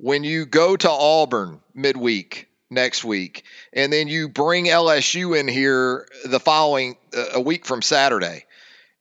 when 0.00 0.24
you 0.24 0.46
go 0.46 0.76
to 0.76 0.90
Auburn 0.90 1.60
midweek 1.74 2.48
next 2.70 3.04
week, 3.04 3.44
and 3.72 3.92
then 3.92 4.08
you 4.08 4.30
bring 4.30 4.64
LSU 4.64 5.38
in 5.38 5.46
here 5.46 6.08
the 6.24 6.40
following 6.40 6.96
uh, 7.14 7.24
a 7.34 7.40
week 7.40 7.66
from 7.66 7.82
Saturday. 7.82 8.46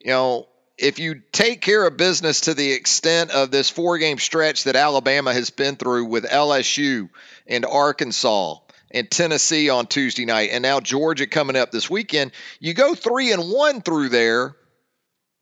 You 0.02 0.12
know, 0.12 0.48
if 0.78 1.00
you 1.00 1.22
take 1.32 1.62
care 1.62 1.86
of 1.88 1.96
business 1.96 2.42
to 2.42 2.54
the 2.54 2.74
extent 2.74 3.32
of 3.32 3.50
this 3.50 3.70
four 3.70 3.98
game 3.98 4.18
stretch 4.18 4.66
that 4.66 4.76
Alabama 4.76 5.34
has 5.34 5.52
been 5.52 5.78
through 5.78 6.06
with 6.06 6.26
LSU 6.26 7.10
and 7.48 7.66
Arkansas 7.66 8.58
and 8.92 9.10
Tennessee 9.10 9.70
on 9.70 9.88
Tuesday 9.88 10.26
night, 10.26 10.50
and 10.52 10.64
now 10.64 10.82
Georgia 10.82 11.28
coming 11.28 11.56
up 11.56 11.72
this 11.72 11.90
weekend, 11.90 12.32
you 12.60 12.74
go 12.74 12.94
three 12.94 13.32
and 13.32 13.50
one 13.50 13.82
through 13.82 14.10
there. 14.10 14.54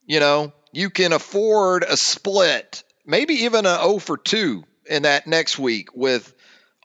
You 0.06 0.20
know, 0.20 0.54
you 0.72 0.92
can 0.92 1.14
afford 1.14 1.84
a 1.84 1.98
split, 1.98 2.84
maybe 3.08 3.34
even 3.46 3.66
a 3.66 3.80
0 3.82 3.98
for 3.98 4.18
2 4.18 4.64
in 4.90 5.04
that 5.04 5.28
next 5.28 5.60
week 5.60 5.96
with 5.96 6.34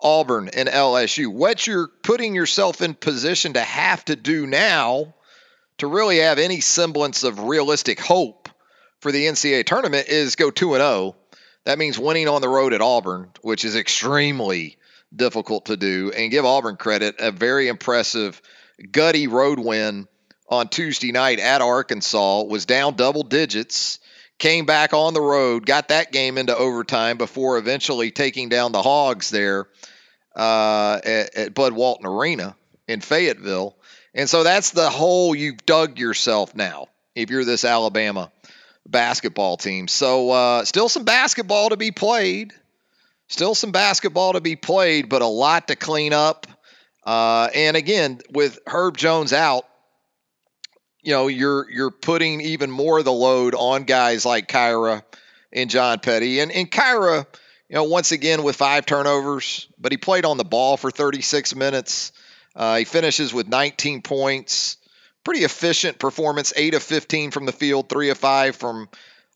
Auburn 0.01 0.49
and 0.49 0.69
LSU. 0.69 1.29
What 1.29 1.67
you're 1.67 1.89
putting 1.89 2.35
yourself 2.35 2.83
in 2.83 2.95
position 2.95 3.55
to 3.55 3.61
have 3.61 4.05
to 4.07 4.17
do 4.17 4.47
now 4.47 5.15
to 5.79 5.87
really 5.87 6.19
have 6.19 6.39
any 6.39 6.61
semblance 6.61 7.25
of 7.25 7.41
realistic 7.41 8.01
hope 8.01 8.49
for 9.01 9.13
the 9.13 9.27
NCAA 9.27 9.65
tournament 9.65 10.09
is 10.09 10.37
go 10.37 10.51
2 10.51 10.75
and 10.75 10.83
0. 10.83 11.17
That 11.65 11.79
means 11.79 11.99
winning 11.99 12.29
on 12.29 12.41
the 12.41 12.49
road 12.49 12.73
at 12.73 12.81
Auburn, 12.81 13.31
which 13.41 13.65
is 13.65 13.77
extremely 13.77 14.79
difficult 15.15 15.67
to 15.67 15.77
do, 15.77 16.13
and 16.17 16.31
give 16.31 16.45
Auburn 16.45 16.77
credit 16.77 17.17
a 17.19 17.31
very 17.31 17.69
impressive 17.69 18.41
gutty 18.91 19.29
road 19.29 19.59
win 19.59 20.09
on 20.49 20.69
Tuesday 20.69 21.13
night 21.13 21.39
at 21.39 21.63
Arkansas 21.63 22.43
was 22.43 22.67
down 22.67 22.95
double 22.95 23.23
digits 23.23 23.99
came 24.39 24.67
back 24.67 24.93
on 24.93 25.15
the 25.15 25.21
road, 25.21 25.67
got 25.67 25.89
that 25.89 26.13
game 26.13 26.39
into 26.39 26.57
overtime 26.57 27.17
before 27.17 27.59
eventually 27.59 28.11
taking 28.11 28.49
down 28.49 28.73
the 28.73 28.83
Hogs 28.83 29.31
there 29.31 29.69
uh, 30.35 31.01
at, 31.05 31.35
at 31.35 31.55
Bud 31.55 31.73
Walton 31.73 32.07
Arena 32.07 32.57
in 32.89 33.01
Fayetteville. 33.01 33.77
And 34.15 34.29
so 34.29 34.43
that's 34.43 34.71
the 34.71 34.91
hole 34.91 35.35
you've 35.35 35.65
dug 35.65 35.99
yourself 35.99 36.55
now 36.55 36.89
if 37.15 37.31
you're 37.31 37.45
this 37.45 37.65
Alabama 37.65 38.31
basketball 38.87 39.57
team. 39.57 39.89
So 39.89 40.31
uh, 40.31 40.65
still 40.65 40.89
some 40.89 41.05
basketball 41.05 41.71
to 41.71 41.77
be 41.77 41.91
played. 41.91 42.53
Still 43.29 43.55
some 43.55 43.73
basketball 43.73 44.35
to 44.35 44.41
be 44.41 44.57
played, 44.57 45.09
but 45.09 45.23
a 45.23 45.27
lot 45.27 45.69
to 45.69 45.77
clean 45.77 46.13
up. 46.13 46.47
Uh, 47.05 47.49
and 47.55 47.77
again, 47.77 48.21
with 48.31 48.59
Herb 48.67 48.97
Jones 48.97 49.33
out, 49.33 49.65
you 51.03 51.13
know 51.13 51.27
you're 51.27 51.71
you're 51.71 51.91
putting 51.91 52.41
even 52.41 52.71
more 52.71 52.99
of 52.99 53.05
the 53.05 53.13
load 53.13 53.55
on 53.55 53.85
guys 53.85 54.25
like 54.25 54.49
Kira 54.49 55.03
and 55.53 55.69
John 55.69 55.99
Petty. 55.99 56.41
And 56.41 56.51
and 56.53 56.71
Kira 56.71 57.27
you 57.69 57.75
know 57.75 57.85
once 57.85 58.13
again 58.13 58.43
with 58.43 58.57
five 58.57 58.87
turnovers 58.87 59.69
but 59.79 59.93
he 59.93 59.99
played 59.99 60.25
on 60.25 60.39
the 60.39 60.45
ball 60.45 60.77
for 60.77 60.91
36 60.91 61.55
minutes. 61.55 62.13
Uh, 62.55 62.77
he 62.77 62.85
finishes 62.85 63.33
with 63.35 63.49
19 63.49 64.03
points. 64.03 64.77
Pretty 65.25 65.45
efficient 65.45 65.99
performance. 65.99 66.53
8 66.55 66.75
of 66.75 66.83
15 66.83 67.31
from 67.31 67.47
the 67.47 67.53
field 67.53 67.89
3 67.89 68.11
of 68.11 68.19
5 68.19 68.57
from 68.57 68.89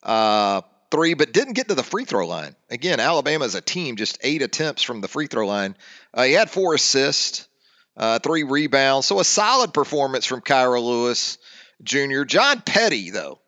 uh, 0.03 0.63
3 0.91 1.15
but 1.15 1.33
didn't 1.33 1.55
get 1.55 1.69
to 1.69 1.75
the 1.75 1.83
free 1.83 2.05
throw 2.05 2.27
line. 2.27 2.55
Again 2.71 3.01
Alabama 3.01 3.45
as 3.45 3.57
a 3.57 3.61
team 3.61 3.97
just 3.97 4.19
8 4.23 4.43
attempts 4.43 4.83
from 4.83 5.01
the 5.01 5.09
free 5.09 5.27
throw 5.27 5.47
line. 5.47 5.77
Uh, 6.15 6.23
he 6.23 6.33
had 6.33 6.49
4 6.49 6.75
assists 6.75 7.49
uh, 7.97 8.21
3 8.21 8.45
rebounds. 8.45 9.07
So 9.07 9.19
a 9.19 9.25
solid 9.25 9.75
performance 9.75 10.27
from 10.27 10.43
Kira 10.43 10.81
Lewis 10.81 11.39
Jr. 11.83 12.25
John 12.25 12.61
Petty, 12.63 13.11
though, 13.11 13.39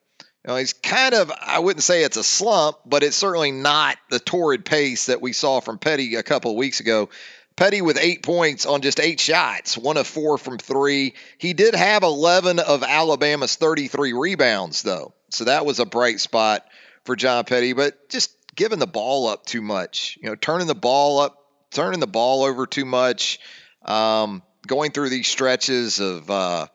you 0.45 0.49
know, 0.49 0.57
he's 0.57 0.73
kind 0.73 1.15
of, 1.15 1.31
I 1.31 1.59
wouldn't 1.59 1.83
say 1.83 2.05
it's 2.05 2.17
a 2.17 2.25
slump, 2.25 2.79
but 2.87 3.03
it's 3.03 3.17
certainly 3.17 3.51
not 3.51 3.97
the 4.11 4.19
torrid 4.19 4.65
pace 4.65 5.07
that 5.07 5.21
we 5.21 5.33
saw 5.33 5.61
from 5.61 5.79
Petty 5.79 6.15
a 6.15 6.23
couple 6.23 6.53
of 6.53 6.57
weeks 6.57 6.81
ago. 6.81 7.09
Petty 7.57 7.83
with 7.83 7.99
eight 8.01 8.23
points 8.23 8.67
on 8.67 8.83
just 8.83 9.01
eight 9.01 9.19
shots, 9.19 9.77
one 9.77 9.97
of 9.97 10.07
four 10.07 10.39
from 10.39 10.59
three. 10.59 11.15
He 11.39 11.55
did 11.55 11.75
have 11.75 12.05
11 12.05 12.61
of 12.61 12.85
Alabama's 12.85 13.57
33 13.57 14.13
rebounds, 14.13 14.83
though. 14.83 15.13
So 15.31 15.45
that 15.45 15.67
was 15.67 15.81
a 15.81 15.85
bright 15.85 16.21
spot 16.21 16.65
for 17.05 17.17
John 17.17 17.45
Petty, 17.45 17.73
but 17.73 18.09
just 18.09 18.33
giving 18.55 18.79
the 18.79 18.87
ball 18.87 19.27
up 19.27 19.45
too 19.45 19.61
much, 19.61 20.19
you 20.23 20.29
know, 20.29 20.37
turning 20.37 20.69
the 20.69 20.75
ball 20.75 21.19
up, 21.19 21.37
turning 21.73 22.01
the 22.01 22.07
ball 22.07 22.45
over 22.45 22.67
too 22.67 22.85
much, 22.85 23.41
um, 23.85 24.43
going 24.67 24.93
through 24.93 25.09
these 25.09 25.27
stretches 25.27 25.99
of, 25.99 26.31
uh, 26.31 26.67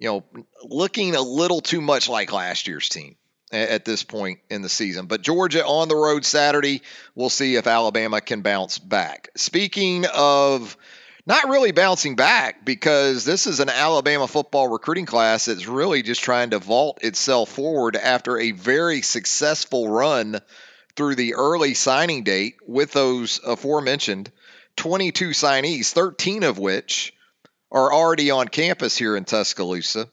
you 0.00 0.08
know, 0.08 0.24
looking 0.64 1.14
a 1.14 1.20
little 1.20 1.60
too 1.60 1.80
much 1.80 2.08
like 2.08 2.32
last 2.32 2.66
year's 2.66 2.88
team 2.88 3.16
at 3.52 3.84
this 3.84 4.02
point 4.02 4.40
in 4.48 4.62
the 4.62 4.68
season. 4.68 5.06
But 5.06 5.22
Georgia 5.22 5.64
on 5.64 5.88
the 5.88 5.96
road 5.96 6.24
Saturday, 6.24 6.82
we'll 7.14 7.30
see 7.30 7.56
if 7.56 7.66
Alabama 7.66 8.20
can 8.20 8.40
bounce 8.40 8.78
back. 8.78 9.28
Speaking 9.36 10.06
of 10.06 10.76
not 11.26 11.48
really 11.48 11.72
bouncing 11.72 12.16
back 12.16 12.64
because 12.64 13.24
this 13.24 13.46
is 13.46 13.60
an 13.60 13.68
Alabama 13.68 14.26
football 14.26 14.68
recruiting 14.68 15.04
class 15.04 15.44
that's 15.44 15.66
really 15.66 16.02
just 16.02 16.22
trying 16.22 16.50
to 16.50 16.58
vault 16.58 17.04
itself 17.04 17.50
forward 17.50 17.94
after 17.94 18.38
a 18.38 18.52
very 18.52 19.02
successful 19.02 19.86
run 19.86 20.40
through 20.96 21.14
the 21.14 21.34
early 21.34 21.74
signing 21.74 22.24
date 22.24 22.56
with 22.66 22.92
those 22.92 23.38
aforementioned 23.44 24.32
22 24.76 25.30
signees, 25.30 25.92
13 25.92 26.42
of 26.42 26.58
which 26.58 27.12
are 27.72 27.92
already 27.92 28.30
on 28.30 28.48
campus 28.48 28.96
here 28.96 29.16
in 29.16 29.24
Tuscaloosa. 29.24 30.08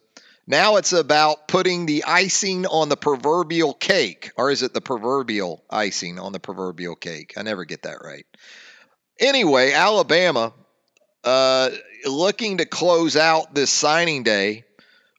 Now 0.46 0.78
it's 0.78 0.94
about 0.94 1.48
putting 1.48 1.86
the 1.86 2.06
icing 2.06 2.66
on 2.66 2.88
the 2.88 2.96
proverbial 2.96 3.74
cake, 3.74 4.32
or 4.38 4.50
is 4.50 4.64
it 4.64 4.74
the 4.74 4.82
proverbial 4.82 5.64
icing 5.70 6.20
on 6.20 6.32
the 6.32 6.40
proverbial 6.40 6.96
cake? 6.96 7.34
I 7.36 7.44
never 7.44 7.66
get 7.66 7.84
that 7.84 7.98
right. 8.02 8.26
Anyway, 9.20 9.74
Alabama 9.74 10.54
uh, 11.24 11.70
looking 12.06 12.58
to 12.58 12.66
close 12.66 13.18
out 13.18 13.54
this 13.54 13.70
signing 13.70 14.24
day 14.24 14.64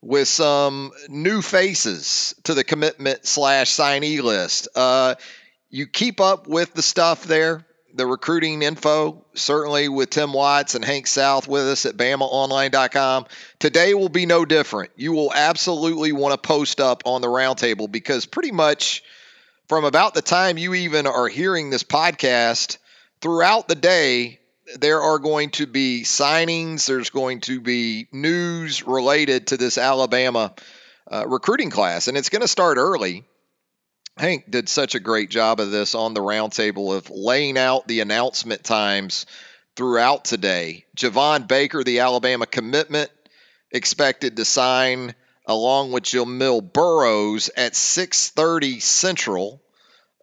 with 0.00 0.28
some 0.28 0.92
new 1.08 1.42
faces 1.42 2.34
to 2.44 2.54
the 2.54 2.64
commitment 2.64 3.26
slash 3.26 3.76
signee 3.76 4.22
list. 4.22 4.68
Uh, 4.74 5.16
you 5.68 5.86
keep 5.86 6.20
up 6.20 6.46
with 6.46 6.72
the 6.72 6.82
stuff 6.82 7.24
there 7.24 7.66
the 7.94 8.06
recruiting 8.06 8.62
info, 8.62 9.24
certainly 9.34 9.88
with 9.88 10.10
Tim 10.10 10.32
Watts 10.32 10.74
and 10.74 10.84
Hank 10.84 11.06
South 11.06 11.48
with 11.48 11.62
us 11.62 11.86
at 11.86 11.96
BamaOnline.com. 11.96 13.26
Today 13.58 13.94
will 13.94 14.08
be 14.08 14.26
no 14.26 14.44
different. 14.44 14.90
You 14.96 15.12
will 15.12 15.32
absolutely 15.32 16.12
want 16.12 16.32
to 16.32 16.46
post 16.46 16.80
up 16.80 17.02
on 17.06 17.22
the 17.22 17.28
roundtable 17.28 17.90
because 17.90 18.26
pretty 18.26 18.52
much 18.52 19.02
from 19.68 19.84
about 19.84 20.14
the 20.14 20.22
time 20.22 20.58
you 20.58 20.74
even 20.74 21.06
are 21.06 21.28
hearing 21.28 21.70
this 21.70 21.82
podcast 21.82 22.78
throughout 23.20 23.68
the 23.68 23.74
day, 23.74 24.38
there 24.76 25.00
are 25.00 25.18
going 25.18 25.50
to 25.50 25.66
be 25.66 26.02
signings, 26.04 26.86
there's 26.86 27.10
going 27.10 27.40
to 27.40 27.60
be 27.60 28.06
news 28.12 28.86
related 28.86 29.48
to 29.48 29.56
this 29.56 29.78
Alabama 29.78 30.54
uh, 31.10 31.26
recruiting 31.26 31.70
class, 31.70 32.08
and 32.08 32.16
it's 32.16 32.28
going 32.28 32.42
to 32.42 32.48
start 32.48 32.76
early. 32.76 33.24
Hank 34.18 34.50
did 34.50 34.68
such 34.68 34.94
a 34.94 35.00
great 35.00 35.30
job 35.30 35.60
of 35.60 35.70
this 35.70 35.94
on 35.94 36.12
the 36.12 36.20
roundtable 36.20 36.96
of 36.96 37.08
laying 37.08 37.56
out 37.56 37.86
the 37.86 38.00
announcement 38.00 38.64
times 38.64 39.26
throughout 39.76 40.24
today. 40.24 40.84
Javon 40.96 41.46
Baker, 41.46 41.84
the 41.84 42.00
Alabama 42.00 42.46
commitment, 42.46 43.10
expected 43.70 44.36
to 44.36 44.44
sign 44.44 45.14
along 45.46 45.92
with 45.92 46.02
Jamil 46.02 46.60
Burroughs 46.60 47.48
at 47.56 47.74
6:30 47.74 48.80
Central 48.80 49.62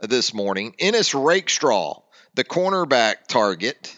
this 0.01 0.33
morning. 0.33 0.75
Ennis 0.77 1.15
Rakestraw, 1.15 2.01
the 2.33 2.43
cornerback 2.43 3.27
target 3.27 3.95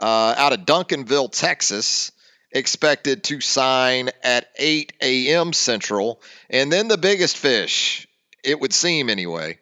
uh, 0.00 0.34
out 0.36 0.52
of 0.52 0.60
Duncanville, 0.60 1.30
Texas, 1.30 2.12
expected 2.50 3.24
to 3.24 3.40
sign 3.40 4.10
at 4.22 4.48
8 4.56 4.94
a.m. 5.00 5.52
Central. 5.52 6.20
And 6.50 6.72
then 6.72 6.88
the 6.88 6.98
biggest 6.98 7.36
fish, 7.36 8.08
it 8.42 8.60
would 8.60 8.72
seem 8.72 9.08
anyway, 9.08 9.58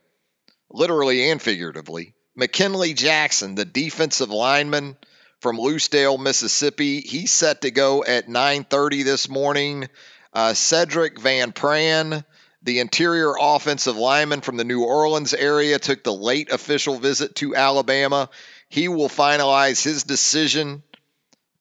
literally 0.70 1.30
and 1.30 1.40
figuratively. 1.40 2.14
McKinley 2.36 2.94
Jackson, 2.94 3.54
the 3.54 3.64
defensive 3.64 4.30
lineman 4.30 4.96
from 5.40 5.58
Lucedale, 5.58 6.18
Mississippi, 6.18 7.00
he's 7.00 7.32
set 7.32 7.62
to 7.62 7.70
go 7.70 8.04
at 8.04 8.28
9:30 8.28 9.02
this 9.02 9.28
morning. 9.28 9.88
Uh, 10.32 10.54
Cedric 10.54 11.18
Van 11.18 11.52
Pran, 11.52 12.24
the 12.62 12.78
interior 12.78 13.34
offensive 13.40 13.96
lineman 13.96 14.42
from 14.42 14.56
the 14.56 14.64
New 14.64 14.84
Orleans 14.84 15.34
area, 15.34 15.78
took 15.78 16.04
the 16.04 16.12
late 16.12 16.52
official 16.52 16.98
visit 16.98 17.34
to 17.36 17.56
Alabama. 17.56 18.28
He 18.68 18.88
will 18.88 19.08
finalize 19.08 19.82
his 19.82 20.04
decision. 20.04 20.82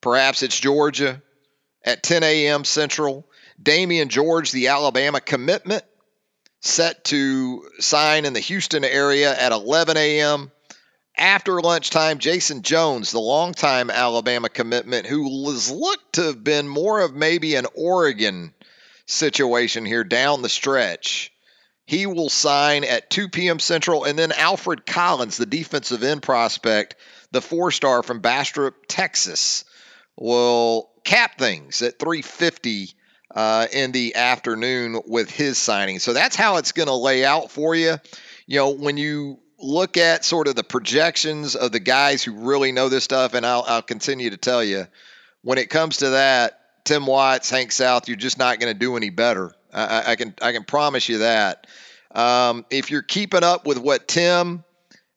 Perhaps 0.02 0.44
it's 0.44 0.60
Georgia 0.60 1.22
at 1.84 2.04
10 2.04 2.24
a.m. 2.24 2.64
Central. 2.64 3.28
Damieon 3.62 4.10
George, 4.10 4.52
the 4.52 4.68
Alabama 4.68 5.20
commitment, 5.20 5.84
set 6.62 7.04
to 7.06 7.68
sign 7.80 8.26
in 8.26 8.34
the 8.34 8.40
Houston 8.40 8.84
area 8.84 9.38
at 9.38 9.52
11 9.52 9.98
a.m. 9.98 10.52
After 11.18 11.60
lunchtime, 11.60 12.20
Jason 12.20 12.62
Jones, 12.62 13.12
the 13.12 13.20
longtime 13.20 13.90
Alabama 13.90 14.50
commitment, 14.50 15.06
who 15.06 15.44
was 15.44 15.70
looked 15.70 16.14
to 16.14 16.24
have 16.24 16.44
been 16.44 16.68
more 16.68 17.02
of 17.02 17.14
maybe 17.14 17.56
an 17.56 17.66
Oregon 17.76 18.54
situation 19.06 19.86
here 19.86 20.04
down 20.04 20.42
the 20.42 20.50
stretch. 20.50 21.32
He 21.86 22.06
will 22.06 22.30
sign 22.30 22.84
at 22.84 23.10
2 23.10 23.30
p.m. 23.30 23.60
Central. 23.60 24.04
And 24.04 24.18
then 24.18 24.32
Alfred 24.32 24.86
Collins, 24.86 25.38
the 25.38 25.46
defensive 25.46 26.04
end 26.04 26.22
prospect, 26.22 26.96
the 27.32 27.42
four 27.42 27.72
star 27.72 28.04
from 28.04 28.20
Bastrop, 28.20 28.76
Texas, 28.88 29.66
will 30.16 30.90
cap 31.04 31.38
things 31.38 31.82
at 31.82 32.00
350 32.00 32.94
uh, 33.34 33.68
in 33.72 33.92
the 33.92 34.16
afternoon 34.16 35.02
with 35.06 35.30
his 35.30 35.58
signing. 35.58 36.00
So 36.00 36.14
that's 36.14 36.36
how 36.36 36.58
it's 36.58 36.72
going 36.72 36.88
to 36.88 36.96
lay 36.96 37.24
out 37.26 37.52
for 37.52 37.76
you. 37.76 37.98
You 38.48 38.60
know, 38.60 38.70
when 38.72 38.98
you 38.98 39.40
look 39.60 39.98
at 39.98 40.26
sort 40.26 40.48
of 40.48 40.56
the 40.56 40.64
projections 40.64 41.56
of 41.56 41.72
the 41.72 41.80
guys 41.80 42.24
who 42.24 42.34
really 42.34 42.72
know 42.72 42.90
this 42.90 43.04
stuff, 43.04 43.34
and 43.34 43.46
I'll, 43.46 43.64
I'll 43.68 43.82
continue 43.82 44.30
to 44.32 44.38
tell 44.38 44.64
you, 44.64 44.88
when 45.42 45.58
it 45.58 45.70
comes 45.70 45.98
to 45.98 46.12
that, 46.12 46.60
Tim 46.86 47.06
Watts, 47.06 47.50
Hank 47.50 47.72
South, 47.72 48.08
you're 48.08 48.18
just 48.18 48.38
not 48.38 48.60
going 48.60 48.74
to 48.74 48.80
do 48.80 48.96
any 48.96 49.10
better. 49.10 49.54
I, 49.72 50.12
I, 50.12 50.16
can 50.16 50.34
I 50.42 50.52
can 50.52 50.64
promise 50.64 51.08
you 51.08 51.20
that. 51.20 51.68
Um, 52.12 52.66
if 52.72 52.90
you're 52.90 53.04
keeping 53.04 53.44
up 53.44 53.68
with 53.68 53.78
what 53.78 54.08
Tim 54.08 54.64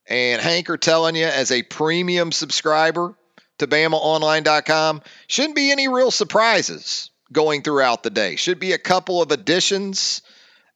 and 0.07 0.43
Hank 0.43 0.69
are 0.69 0.77
telling 0.77 1.17
you 1.17 1.25
as 1.25 1.51
a 1.51 1.63
premium 1.63 2.33
subscriber 2.33 3.15
to 3.59 3.67
BamaOnline.com, 3.67 5.01
shouldn't 5.27 5.57
be 5.57 5.73
any 5.73 5.89
real 5.89 6.11
surprises 6.11 7.11
going 7.33 7.63
throughout 7.63 8.03
the 8.03 8.11
day. 8.11 8.37
Should 8.37 8.61
be 8.61 8.73
a 8.73 8.79
couple 8.79 9.23
of 9.23 9.31
additions 9.31 10.23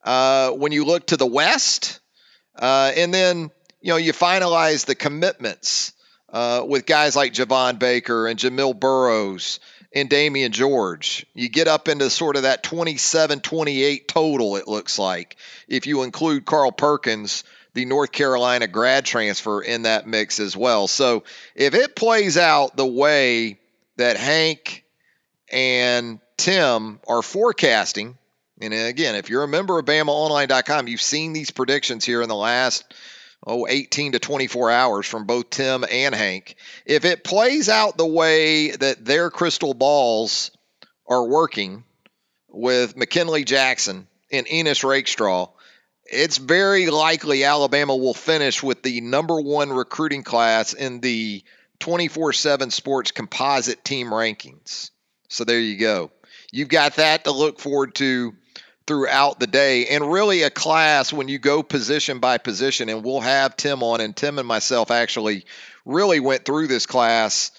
uh, 0.04 0.50
when 0.50 0.72
you 0.72 0.84
look 0.84 1.08
to 1.08 1.16
the 1.16 1.26
West. 1.26 2.00
Uh, 2.54 2.92
and 2.96 3.12
then, 3.12 3.50
you 3.80 3.90
know, 3.90 3.96
you 3.96 4.12
finalize 4.12 4.86
the 4.86 4.94
commitments 4.94 5.92
uh, 6.32 6.64
with 6.66 6.86
guys 6.86 7.14
like 7.14 7.34
Javon 7.34 7.78
Baker 7.78 8.26
and 8.26 8.38
Jamil 8.38 8.78
Burroughs 8.78 9.60
and 9.94 10.10
Damieon 10.10 10.50
George. 10.50 11.26
You 11.34 11.48
get 11.48 11.68
up 11.68 11.88
into 11.88 12.10
sort 12.10 12.36
of 12.36 12.42
that 12.42 12.62
27 12.62 13.40
28 13.40 14.08
total, 14.08 14.56
it 14.56 14.68
looks 14.68 14.98
like, 14.98 15.36
if 15.68 15.86
you 15.86 16.02
include 16.02 16.44
Carl 16.44 16.72
Perkins, 16.72 17.44
the 17.74 17.84
North 17.84 18.12
Carolina 18.12 18.66
grad 18.66 19.04
transfer, 19.04 19.62
in 19.62 19.82
that 19.82 20.06
mix 20.06 20.40
as 20.40 20.56
well. 20.56 20.88
So 20.88 21.24
if 21.54 21.74
it 21.74 21.96
plays 21.96 22.36
out 22.36 22.76
the 22.76 22.86
way 22.86 23.58
that 23.96 24.16
Hank 24.16 24.84
and 25.50 26.20
Tim 26.36 27.00
are 27.08 27.22
forecasting, 27.22 28.16
and 28.60 28.72
again, 28.72 29.14
if 29.14 29.30
you're 29.30 29.42
a 29.42 29.48
member 29.48 29.78
of 29.78 29.84
BamaOnline.com, 29.84 30.88
you've 30.88 31.02
seen 31.02 31.32
these 31.32 31.50
predictions 31.50 32.04
here 32.04 32.22
in 32.22 32.28
the 32.28 32.34
last 32.34 32.84
oh 33.46 33.66
18 33.68 34.12
to 34.12 34.18
24 34.18 34.70
hours 34.70 35.06
from 35.06 35.24
both 35.24 35.50
Tim 35.50 35.84
and 35.90 36.14
Hank. 36.14 36.56
If 36.84 37.04
it 37.04 37.24
plays 37.24 37.68
out 37.68 37.96
the 37.96 38.06
way 38.06 38.70
that 38.70 39.04
their 39.04 39.30
crystal 39.30 39.74
balls 39.74 40.50
are 41.06 41.26
working 41.26 41.84
with 42.48 42.96
McKinley 42.96 43.44
Jackson 43.44 44.06
and 44.30 44.46
Ennis 44.48 44.84
Rakestraw, 44.84 45.48
it's 46.04 46.38
very 46.38 46.88
likely 46.88 47.44
Alabama 47.44 47.96
will 47.96 48.14
finish 48.14 48.62
with 48.62 48.82
the 48.82 49.00
number 49.00 49.40
one 49.40 49.70
recruiting 49.70 50.22
class 50.22 50.72
in 50.72 51.00
the 51.00 51.42
24 51.80 52.32
7 52.32 52.70
sports 52.70 53.10
composite 53.10 53.84
team 53.84 54.08
rankings. 54.08 54.90
So 55.28 55.44
there 55.44 55.60
you 55.60 55.76
go. 55.76 56.10
You've 56.56 56.68
got 56.68 56.96
that 56.96 57.24
to 57.24 57.32
look 57.32 57.60
forward 57.60 57.94
to 57.96 58.34
throughout 58.86 59.38
the 59.38 59.46
day. 59.46 59.88
And 59.88 60.10
really 60.10 60.42
a 60.42 60.48
class 60.48 61.12
when 61.12 61.28
you 61.28 61.38
go 61.38 61.62
position 61.62 62.18
by 62.18 62.38
position 62.38 62.88
and 62.88 63.04
we'll 63.04 63.20
have 63.20 63.56
tim 63.56 63.82
on 63.82 64.00
and 64.00 64.16
tim 64.16 64.38
and 64.38 64.48
myself 64.48 64.90
actually 64.90 65.44
really 65.84 66.18
went 66.18 66.46
through 66.46 66.68
this 66.68 66.86
class 66.86 67.50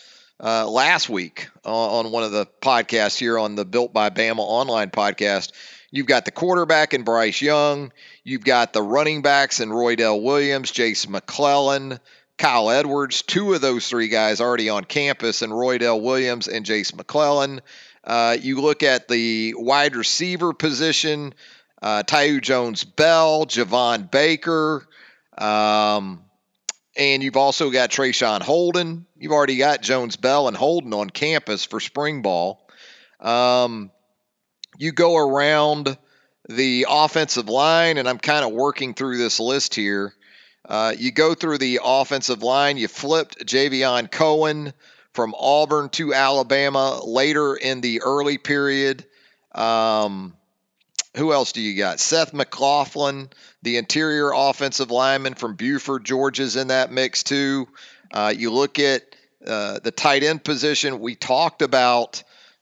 uh, 0.44 0.68
last 0.68 1.10
week 1.10 1.48
on 1.64 2.12
one 2.12 2.24
of 2.24 2.32
the 2.32 2.48
podcasts 2.60 3.20
here 3.20 3.38
on 3.38 3.54
the 3.54 3.66
built 3.66 3.94
by 3.94 4.10
bama 4.10 4.40
online 4.40 4.90
podcast. 4.90 5.52
You've 5.92 6.08
got 6.08 6.26
the 6.26 6.32
quarterback 6.32 6.94
and 6.94 7.06
bryce 7.06 7.40
young. 7.40 7.92
You've 8.24 8.44
got 8.44 8.74
the 8.74 8.82
running 8.82 9.22
backs 9.22 9.60
and 9.60 9.72
roydell 9.72 10.24
williams 10.24 10.72
jason 10.72 11.12
mcclellan 11.12 12.00
Kyle 12.38 12.70
Edwards, 12.70 13.24
two 13.24 13.54
of 13.54 13.62
those 13.62 13.88
three 13.88 14.10
guys 14.10 14.42
already 14.42 14.70
on 14.70 14.84
campus, 14.84 15.42
and 15.42 15.52
Roydell 15.52 16.00
Williams 16.00 16.48
and 16.48 16.66
Jason 16.66 16.98
McClellan. 16.98 17.62
Uh, 18.08 18.38
you 18.40 18.62
look 18.62 18.84
at 18.84 19.10
the 19.10 19.54
wide 19.58 19.98
receiver 19.98 20.54
position, 20.54 21.34
uh, 21.82 22.04
Thaiu 22.04 22.42
Jones 22.42 22.86
Bell, 22.86 23.46
Javon 23.46 24.10
Baker, 24.10 24.88
um, 25.38 26.24
and 26.96 27.22
you've 27.22 27.36
also 27.36 27.70
got 27.70 27.90
Traeshon 27.90 28.42
Holden. 28.42 29.06
You've 29.18 29.34
already 29.34 29.58
got 29.58 29.82
Jones 29.82 30.16
Bell 30.16 30.48
and 30.48 30.56
Holden 30.56 30.94
on 30.94 31.10
campus 31.10 31.66
for 31.66 31.82
spring 31.82 32.22
ball. 32.22 32.66
Um, 33.20 33.92
you 34.78 34.94
go 34.94 35.18
around 35.18 35.98
the 36.48 36.86
offensive 36.90 37.50
line, 37.50 37.98
and 37.98 38.08
I'm 38.08 38.20
kind 38.20 38.46
of 38.46 38.54
working 38.54 38.94
through 38.94 39.18
this 39.18 39.42
list 39.42 39.76
here. 39.76 40.14
Uh, 40.64 40.94
you 40.98 41.12
go 41.12 41.34
through 41.34 41.58
the 41.58 41.82
offensive 41.84 42.42
line. 42.42 42.78
You 42.78 42.88
flipped 42.88 43.46
Javion 43.46 44.10
Cohen 44.10 44.72
from 45.18 45.34
Auburn 45.34 45.90
to 45.90 46.14
Alabama 46.14 47.02
later 47.04 47.56
in 47.56 47.82
the 47.82 48.04
early 48.04 48.38
period. 48.38 49.04
Um, 49.52 50.36
who 51.16 51.34
else 51.34 51.54
do 51.54 51.60
you 51.60 51.76
got? 51.76 52.00
Seth 52.00 52.36
McLaughlin, 52.36 53.32
the 53.64 53.78
interior 53.78 54.32
offensive 54.32 54.92
lineman 54.92 55.34
from 55.34 55.56
Buford, 55.56 56.06
Georgia's 56.06 56.56
in 56.56 56.68
that 56.68 56.92
mix 56.92 57.24
too. 57.24 57.68
Uh, 58.14 58.32
you 58.38 58.52
look 58.52 58.78
at 58.78 59.16
uh, 59.44 59.80
the 59.80 59.90
tight 59.90 60.22
end 60.22 60.44
position. 60.44 61.00
We 61.00 61.16
talked 61.16 61.64
about 61.64 62.22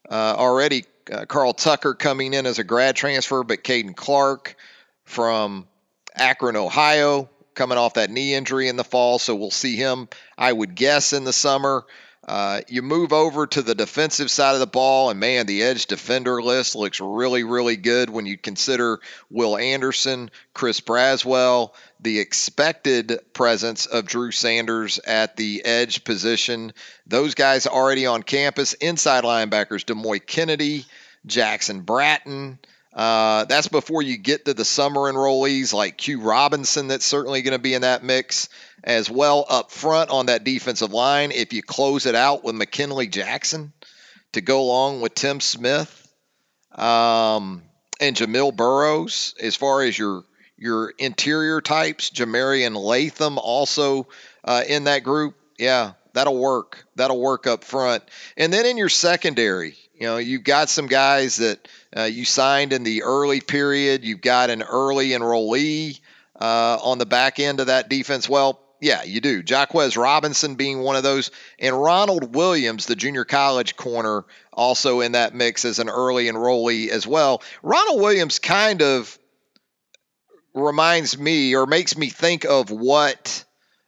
uh, 0.09 0.35
already 0.37 0.85
uh, 1.11 1.25
Carl 1.25 1.51
Tucker 1.51 1.93
coming 1.93 2.33
in 2.33 2.45
as 2.45 2.57
a 2.57 2.63
grad 2.63 2.95
transfer, 2.95 3.43
but 3.43 3.65
Caden 3.65 3.97
Clark 3.97 4.55
from 5.03 5.67
Akron, 6.15 6.55
Ohio, 6.55 7.29
coming 7.53 7.77
off 7.77 7.95
that 7.95 8.09
knee 8.09 8.33
injury 8.33 8.69
in 8.69 8.77
the 8.77 8.85
fall. 8.85 9.19
So 9.19 9.35
we'll 9.35 9.51
see 9.51 9.75
him, 9.75 10.07
I 10.37 10.53
would 10.53 10.73
guess, 10.73 11.11
in 11.11 11.25
the 11.25 11.33
summer. 11.33 11.83
Uh, 12.27 12.61
you 12.67 12.81
move 12.81 13.13
over 13.13 13.45
to 13.45 13.61
the 13.61 13.75
defensive 13.75 14.31
side 14.31 14.55
of 14.55 14.59
the 14.59 14.65
ball, 14.65 15.11
and 15.11 15.19
man, 15.19 15.45
the 15.45 15.61
edge 15.61 15.85
defender 15.85 16.41
list 16.41 16.75
looks 16.75 16.99
really, 16.99 17.43
really 17.43 17.75
good 17.75 18.09
when 18.09 18.25
you 18.25 18.35
consider 18.35 18.99
Will 19.29 19.55
Anderson, 19.55 20.31
Chris 20.53 20.81
Braswell, 20.81 21.73
the 21.99 22.19
expected 22.19 23.19
presence 23.33 23.85
of 23.85 24.07
Drew 24.07 24.31
Sanders 24.31 24.97
at 24.99 25.35
the 25.35 25.63
edge 25.65 26.03
position. 26.03 26.73
Those 27.05 27.35
guys 27.35 27.67
already 27.67 28.07
on 28.07 28.23
campus. 28.23 28.73
Inside 28.73 29.23
linebackers, 29.23 29.85
Demouy 29.85 30.25
Kennedy, 30.25 30.85
Jackson 31.27 31.81
Bratton. 31.81 32.57
Uh, 32.95 33.43
that's 33.45 33.67
before 33.67 34.01
you 34.01 34.17
get 34.17 34.45
to 34.45 34.53
the 34.53 34.63
summer 34.63 35.11
enrollees 35.11 35.73
like 35.73 35.97
Q 35.97 36.21
Robinson, 36.21 36.87
that's 36.87 37.05
certainly 37.05 37.41
going 37.41 37.51
to 37.51 37.59
be 37.59 37.73
in 37.73 37.81
that 37.81 38.03
mix 38.05 38.47
as 38.85 39.09
well 39.09 39.45
up 39.49 39.69
front 39.69 40.11
on 40.11 40.27
that 40.27 40.45
defensive 40.45 40.93
line. 40.93 41.31
If 41.31 41.51
you 41.51 41.61
close 41.61 42.05
it 42.05 42.15
out 42.15 42.45
with 42.45 42.55
McKinley 42.55 43.07
Jackson 43.07 43.73
to 44.31 44.39
go 44.39 44.61
along 44.61 45.01
with 45.01 45.13
Tim 45.13 45.41
Smith 45.41 46.07
um, 46.71 47.63
and 47.99 48.15
Jamil 48.15 48.55
Burroughs, 48.55 49.35
as 49.41 49.55
far 49.55 49.81
as 49.81 49.99
your 49.99 50.23
your 50.57 50.93
interior 50.97 51.59
types, 51.59 52.11
Jamarian 52.11 52.81
Latham 52.81 53.37
also 53.37 54.07
uh, 54.45 54.63
in 54.65 54.85
that 54.85 55.03
group. 55.03 55.35
Yeah, 55.59 55.93
that'll 56.13 56.37
work. 56.37 56.85
That'll 56.95 57.19
work 57.19 57.45
up 57.45 57.65
front. 57.65 58.03
And 58.37 58.53
then 58.53 58.65
in 58.65 58.77
your 58.77 58.87
secondary, 58.87 59.75
you 59.93 60.07
know, 60.07 60.17
you've 60.17 60.43
got 60.43 60.69
some 60.69 60.87
guys 60.87 61.37
that 61.37 61.67
uh, 61.95 62.03
you 62.03 62.25
signed 62.25 62.73
in 62.73 62.83
the 62.83 63.03
early 63.03 63.41
period. 63.41 64.03
You've 64.03 64.21
got 64.21 64.49
an 64.49 64.63
early 64.63 65.09
enrollee 65.09 65.99
uh, 66.39 66.77
on 66.81 66.97
the 66.97 67.05
back 67.05 67.39
end 67.39 67.59
of 67.59 67.67
that 67.67 67.89
defense. 67.89 68.27
Well, 68.27 68.59
yeah, 68.81 69.03
you 69.03 69.21
do. 69.21 69.41
Jahquez 69.41 69.97
Robinson 69.97 70.55
being 70.55 70.79
one 70.79 70.95
of 70.95 71.03
those, 71.03 71.31
and 71.59 71.81
Ronald 71.81 72.35
Williams, 72.35 72.85
the 72.85 72.95
junior 72.95 73.23
college 73.23 73.75
corner, 73.75 74.25
also 74.51 74.99
in 75.01 75.13
that 75.13 75.33
mix 75.33 75.65
as 75.65 75.79
an 75.79 75.89
early 75.89 76.25
enrollee 76.25 76.89
as 76.89 77.07
well. 77.07 77.41
Ronald 77.63 78.01
Williams 78.01 78.39
kind 78.39 78.81
of 78.81 79.17
reminds 80.53 81.17
me 81.17 81.55
or 81.55 81.65
makes 81.65 81.97
me 81.97 82.09
think 82.09 82.45
of 82.45 82.69
what 82.69 83.43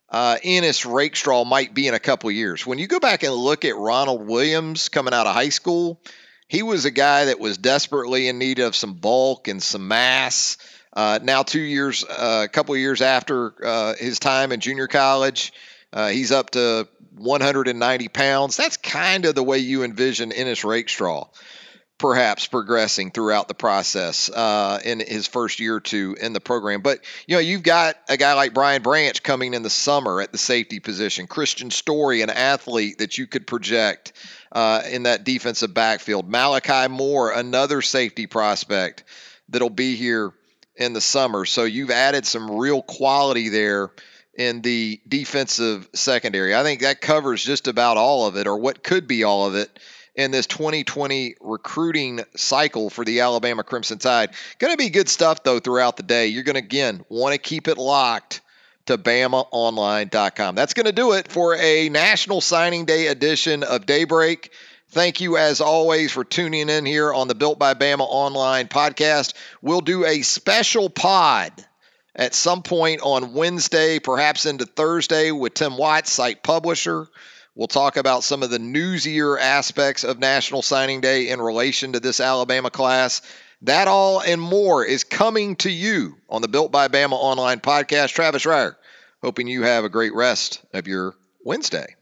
uh, 0.10 0.38
Ennis 0.42 0.86
Rakestraw 0.86 1.44
might 1.44 1.74
be 1.74 1.88
in 1.88 1.94
a 1.94 2.00
couple 2.00 2.32
years. 2.32 2.66
When 2.66 2.80
you 2.80 2.88
go 2.88 3.00
back 3.00 3.24
and 3.24 3.34
look 3.34 3.66
at 3.66 3.76
Ronald 3.76 4.26
Williams 4.26 4.90
coming 4.90 5.14
out 5.14 5.28
of 5.28 5.34
high 5.34 5.50
school, 5.50 6.02
he 6.48 6.64
was 6.64 6.86
a 6.86 6.92
guy 6.92 7.26
that 7.26 7.40
was 7.40 7.58
desperately 7.58 8.28
in 8.28 8.40
need 8.40 8.60
of 8.60 8.76
some 8.76 8.94
bulk 8.94 9.48
and 9.48 9.62
some 9.62 9.88
mass. 9.88 10.58
Uh, 10.94 11.20
now, 11.22 11.44
two 11.44 11.62
years, 11.62 12.04
uh, 12.04 12.44
a 12.46 12.48
couple 12.48 12.74
of 12.74 12.80
years 12.80 13.02
after 13.02 13.54
uh, 13.64 13.94
his 13.96 14.20
time 14.20 14.52
in 14.52 14.60
junior 14.60 14.88
college, 14.88 15.54
uh, 15.94 16.08
he's 16.08 16.32
up 16.32 16.52
to 16.52 16.88
190 17.16 18.08
pounds. 18.08 18.58
That's 18.58 18.78
kind 18.78 19.26
of 19.26 19.36
the 19.36 19.44
way 19.44 19.60
you 19.60 19.84
envision 19.84 20.32
Ennis 20.32 20.64
Rakestraw 20.64 21.28
perhaps 21.98 22.46
progressing 22.46 23.12
throughout 23.12 23.48
the 23.48 23.56
process 23.56 24.30
uh, 24.30 24.80
in 24.84 25.00
his 25.00 25.28
first 25.28 25.60
year 25.60 25.76
or 25.76 25.80
two 25.80 26.16
in 26.20 26.34
the 26.34 26.40
program. 26.40 26.82
But 26.82 27.00
you 27.26 27.36
know, 27.36 27.40
you've 27.40 27.64
got 27.64 27.96
a 28.08 28.18
guy 28.18 28.34
like 28.34 28.54
Brian 28.54 28.84
Branch 28.84 29.22
coming 29.24 29.54
in 29.54 29.64
the 29.64 29.70
summer 29.70 30.22
at 30.22 30.32
the 30.32 30.38
safety 30.38 30.80
position. 30.80 31.28
Kristian 31.28 31.72
Story, 31.72 32.22
an 32.22 32.30
athlete 32.30 33.00
that 33.00 33.18
you 33.18 33.26
could 33.26 33.48
project 33.48 34.14
uh, 34.52 34.82
in 34.90 35.04
that 35.04 35.24
defensive 35.24 35.74
backfield. 35.74 36.30
Malachi 36.30 36.88
Moore, 36.88 37.32
another 37.32 37.82
safety 37.82 38.28
prospect 38.28 39.04
that'll 39.50 39.70
be 39.70 39.96
here 39.96 40.34
in 40.76 40.94
the 40.94 41.02
summer. 41.02 41.46
So 41.46 41.64
you've 41.64 41.92
added 41.92 42.26
some 42.26 42.52
real 42.52 42.82
quality 42.82 43.50
there 43.50 43.92
in 44.36 44.62
the 44.62 45.02
defensive 45.08 45.90
secondary. 45.94 46.56
I 46.56 46.64
think 46.64 46.82
that 46.82 47.02
covers 47.02 47.44
just 47.44 47.68
about 47.68 47.98
all 47.98 48.28
of 48.28 48.38
it, 48.38 48.48
or 48.48 48.58
what 48.58 48.84
could 48.84 49.08
be 49.08 49.24
all 49.24 49.48
of 49.48 49.56
it 49.56 49.80
in 50.16 50.32
this 50.32 50.48
2020 50.48 51.36
recruiting 51.42 52.22
cycle 52.36 52.90
for 52.90 53.04
the 53.04 53.22
Alabama 53.22 53.64
Crimson 53.64 53.98
Tide. 54.00 54.32
Going 54.60 54.74
to 54.74 54.78
be 54.78 54.90
good 54.90 55.10
stuff, 55.10 55.44
though, 55.44 55.60
throughout 55.60 55.98
the 55.98 56.04
day. 56.04 56.28
You're 56.28 56.44
going 56.44 56.56
to, 56.56 56.64
again, 56.64 57.04
want 57.10 57.34
to 57.34 57.40
keep 57.40 57.68
it 57.68 57.78
locked 57.78 58.42
to 58.88 58.98
BamaOnline.com. 58.98 60.56
That's 60.56 60.74
going 60.74 60.86
to 60.86 60.92
do 60.92 61.14
it 61.14 61.32
for 61.32 61.56
a 61.56 61.90
National 61.90 62.42
Signing 62.42 62.86
Day 62.86 63.08
edition 63.08 63.64
of 63.64 63.86
Daybreak. 63.86 64.52
Thank 64.90 65.22
you, 65.22 65.38
as 65.38 65.62
always, 65.62 66.12
for 66.12 66.24
tuning 66.24 66.70
in 66.70 66.86
here 66.86 67.14
on 67.14 67.28
the 67.28 67.36
Built 67.36 67.60
by 67.60 67.74
Bama 67.74 68.06
Online 68.08 68.68
podcast. 68.68 69.34
We'll 69.62 69.82
do 69.82 70.06
a 70.06 70.22
special 70.22 70.90
pod 70.90 71.52
at 72.16 72.34
some 72.34 72.64
point 72.64 73.02
on 73.04 73.34
Wednesday, 73.34 74.00
perhaps 74.00 74.46
into 74.46 74.66
Thursday, 74.66 75.32
with 75.32 75.54
Tim 75.54 75.78
Watts, 75.78 76.12
site 76.12 76.42
publisher. 76.42 77.08
We'll 77.54 77.68
talk 77.68 77.98
about 77.98 78.24
some 78.24 78.44
of 78.44 78.50
the 78.50 78.60
newsier 78.60 79.38
aspects 79.40 80.04
of 80.04 80.20
National 80.20 80.62
Signing 80.62 81.02
Day 81.02 81.30
in 81.30 81.42
relation 81.42 81.94
to 81.94 82.00
this 82.00 82.20
Alabama 82.20 82.70
class. 82.70 83.22
That 83.64 83.88
all 83.88 84.22
and 84.22 84.40
more 84.40 84.86
is 84.86 85.04
coming 85.04 85.56
to 85.58 85.70
you 85.70 86.18
on 86.30 86.42
the 86.42 86.48
Built 86.48 86.72
by 86.72 86.88
Bama 86.88 87.14
online 87.14 87.60
podcast. 87.60 88.14
Travis 88.14 88.46
Reier, 88.46 88.76
hoping 89.22 89.48
you 89.48 89.64
have 89.64 89.84
a 89.84 89.90
great 89.90 90.14
rest 90.14 90.64
of 90.74 90.88
your 90.88 91.16
Wednesday. 91.44 91.97